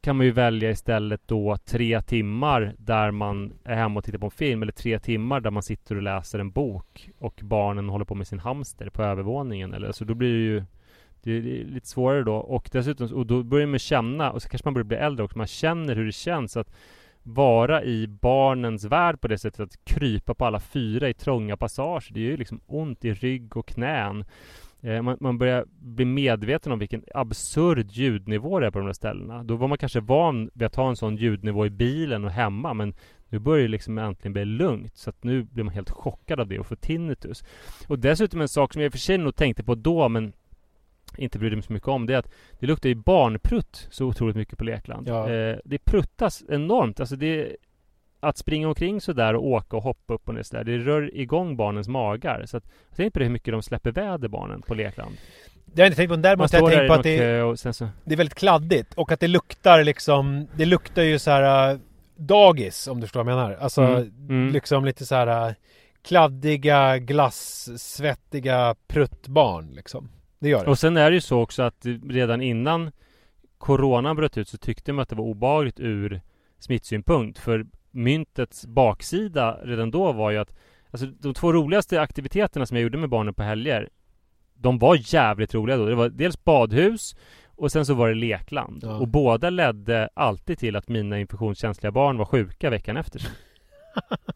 [0.00, 4.26] kan man ju välja istället då tre timmar där man är hemma och tittar på
[4.26, 8.04] en film eller tre timmar där man sitter och läser en bok och barnen håller
[8.04, 10.64] på med sin hamster på övervåningen eller så då blir det ju
[11.22, 14.66] det är lite svårare då och dessutom och då börjar man känna och så kanske
[14.66, 16.72] man börjar bli äldre också man känner hur det känns att
[17.22, 22.14] vara i barnens värld på det sättet att krypa på alla fyra i trånga passager
[22.14, 24.24] det är ju liksom ont i rygg och knän
[24.82, 28.92] Eh, man, man, börjar bli medveten om vilken absurd ljudnivå det är på de där
[28.92, 29.42] ställena.
[29.42, 32.74] Då var man kanske van vid att ha en sån ljudnivå i bilen och hemma
[32.74, 32.94] men
[33.28, 36.48] nu börjar det liksom äntligen bli lugnt så att nu blir man helt chockad av
[36.48, 37.44] det och får tinnitus.
[37.88, 40.32] Och dessutom en sak som jag i och för sig nog tänkte på då men
[41.18, 44.36] inte brydde mig så mycket om det är att det luktar ju barnprutt så otroligt
[44.36, 45.08] mycket på Lekland.
[45.08, 45.30] Ja.
[45.30, 47.00] Eh, det pruttas enormt.
[47.00, 47.56] Alltså det
[48.20, 51.56] att springa omkring sådär och åka och hoppa upp och ner sådär, det rör igång
[51.56, 52.46] barnens magar.
[52.46, 52.64] Så att,
[52.96, 55.16] tänkte på det hur mycket de släpper väder barnen på lekland.
[55.64, 56.16] Det har jag inte tänkt på.
[56.16, 57.88] Däremot har jag tänkt på att det, så...
[58.04, 58.94] det är väldigt kladdigt.
[58.94, 61.78] Och att det luktar liksom, det luktar ju så här äh,
[62.16, 63.56] dagis om du förstår vad jag menar.
[63.60, 64.52] Alltså Mm, mm.
[64.52, 65.54] liksom lite så här äh,
[66.02, 70.08] kladdiga, glassvettiga pruttbarn liksom.
[70.40, 70.70] Det gör det.
[70.70, 72.90] Och sen är det ju så också att redan innan
[73.58, 76.20] Coronan bröt ut så tyckte man att det var obehagligt ur
[76.58, 77.38] smittsynpunkt.
[77.38, 80.56] För myntets baksida redan då var ju att
[80.92, 83.88] Alltså de två roligaste aktiviteterna som jag gjorde med barnen på helger
[84.54, 85.86] De var jävligt roliga då.
[85.86, 87.16] Det var dels badhus
[87.46, 88.80] och sen så var det lekland.
[88.82, 88.98] Ja.
[88.98, 93.22] Och båda ledde alltid till att mina infektionskänsliga barn var sjuka veckan efter.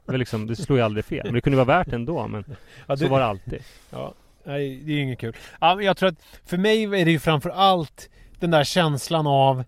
[0.06, 1.24] Det, var liksom, det slog ju aldrig fel.
[1.24, 2.28] Men det kunde vara värt ändå.
[2.28, 2.44] Men
[2.86, 3.62] Ja, så det- var det alltid.
[3.90, 4.14] Ja,
[4.44, 5.36] nej, det är ju inget kul.
[5.60, 8.08] Ja, men jag tror att för mig är det ju framför allt
[8.40, 9.64] den där känslan av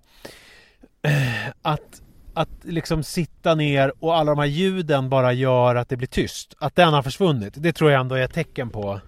[1.02, 2.02] eh, att,
[2.34, 6.54] att liksom sitta ner och alla de här ljuden bara gör att det blir tyst.
[6.58, 7.54] Att den har försvunnit.
[7.56, 9.00] Det tror jag ändå är ett tecken på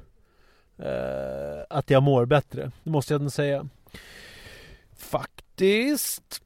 [0.79, 2.71] eh, att jag mår bättre.
[2.85, 3.69] Det måste jag ändå säga.
[4.99, 6.43] Faktiskt.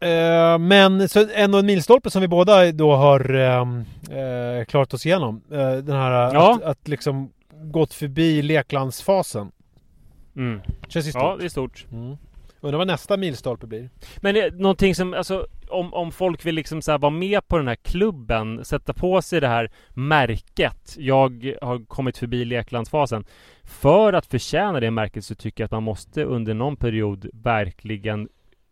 [0.00, 5.06] Eh, men så ändå en milstolpe som vi båda då har ehm, eh, klarat oss
[5.06, 5.42] igenom.
[5.50, 6.54] Eh, den här Ja.
[6.54, 7.32] att, att liksom
[7.70, 9.52] gått förbi leklandsfasen.
[10.36, 10.60] Mm.
[10.88, 11.22] Känns ju stort.
[11.22, 11.86] Ja, det är stort.
[11.92, 12.16] Mm.
[12.60, 13.90] Undrar vad nästa milstolpe blir.
[14.16, 17.68] Men det någonting som, alltså om, om folk vill liksom så vara med på den
[17.68, 20.96] här klubben, sätta på sig det här märket.
[20.98, 23.24] Jag har kommit förbi leklandsfasen.
[23.64, 28.28] För att förtjäna det märket så tycker jag att man måste under någon period verkligen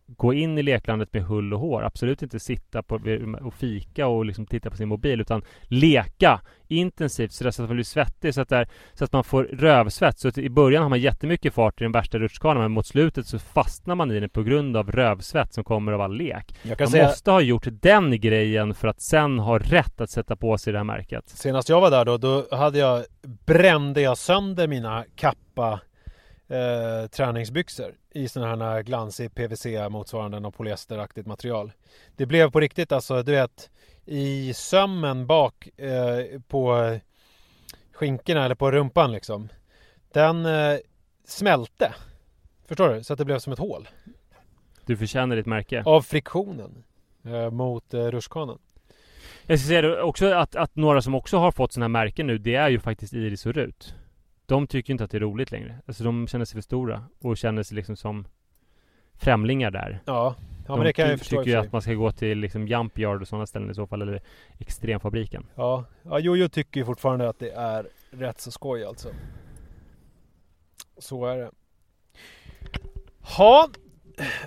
[0.07, 1.82] gå in i leklandet med hull och hår.
[1.82, 3.00] Absolut inte sitta på,
[3.40, 7.84] och fika och liksom titta på sin mobil utan leka intensivt så att man blir
[7.84, 10.18] svettig så att, det är, så att man får rövsvett.
[10.18, 13.26] Så att i början har man jättemycket fart i den värsta rutschkanan men mot slutet
[13.26, 16.55] så fastnar man i den på grund av rövsvett som kommer av all lek.
[16.78, 20.59] Man säga, måste ha gjort den grejen för att sen ha rätt att sätta på
[20.59, 21.28] sig det här märket.
[21.28, 23.05] senast jag var där då, då hade jag,
[23.46, 25.80] brände jag sönder mina kappa
[26.49, 31.72] eh, träningsbyxor i sådana här glansig PVC motsvarande något polyesteraktigt material.
[32.16, 33.70] Det blev på riktigt alltså, du vet
[34.07, 36.99] i sömmen bak eh, på
[37.92, 39.49] skinkorna eller på rumpan liksom.
[40.12, 40.78] Den eh,
[41.24, 41.95] smälte.
[42.66, 43.05] Förstår du?
[43.05, 43.88] Så att det blev som ett hål.
[44.86, 45.82] Du förtjänar ditt märke.
[45.86, 46.84] Av friktionen
[47.24, 48.59] eh, mot eh, rutschkanan.
[49.47, 52.38] Jag ska säga också att, att några som också har fått sådana här märken nu,
[52.38, 53.95] det är ju faktiskt Iris och Rut.
[54.47, 55.78] De tycker inte att det är roligt längre.
[55.86, 58.26] Alltså de känner sig för stora och känner sig liksom som
[59.14, 60.01] främlingar där.
[60.05, 60.34] Ja,
[60.66, 62.38] Ja men det kan jag ju förstå i tycker ju att man ska gå till
[62.38, 64.22] liksom Jump Yard och sådana ställen i så fall, eller
[64.59, 65.47] Extremfabriken.
[65.55, 69.09] Ja, ja Jojo tycker ju fortfarande att det är rätt så skoj alltså.
[70.99, 71.51] Så är det.
[73.36, 73.68] Ha,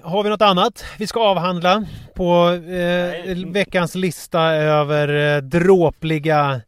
[0.01, 1.85] har vi något annat vi ska avhandla
[2.15, 6.61] på eh, veckans lista över eh, dråpliga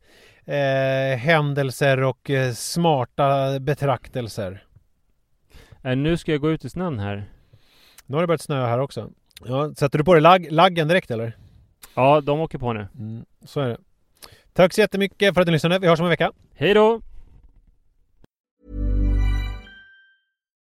[0.50, 4.64] eh, händelser och eh, smarta betraktelser?
[5.84, 7.26] Eh, nu ska jag gå ut i snön här.
[8.06, 9.10] Nu har det börjat snöa här också.
[9.46, 11.38] Ja, sätter du på dig lag, laggen direkt eller?
[11.96, 12.88] Ja, de åker på nu.
[13.00, 13.78] Mm, så är det.
[14.54, 15.80] Tack så jättemycket för att ni lyssnade.
[15.80, 16.32] Vi hörs om en vecka.
[16.56, 17.02] Hej då!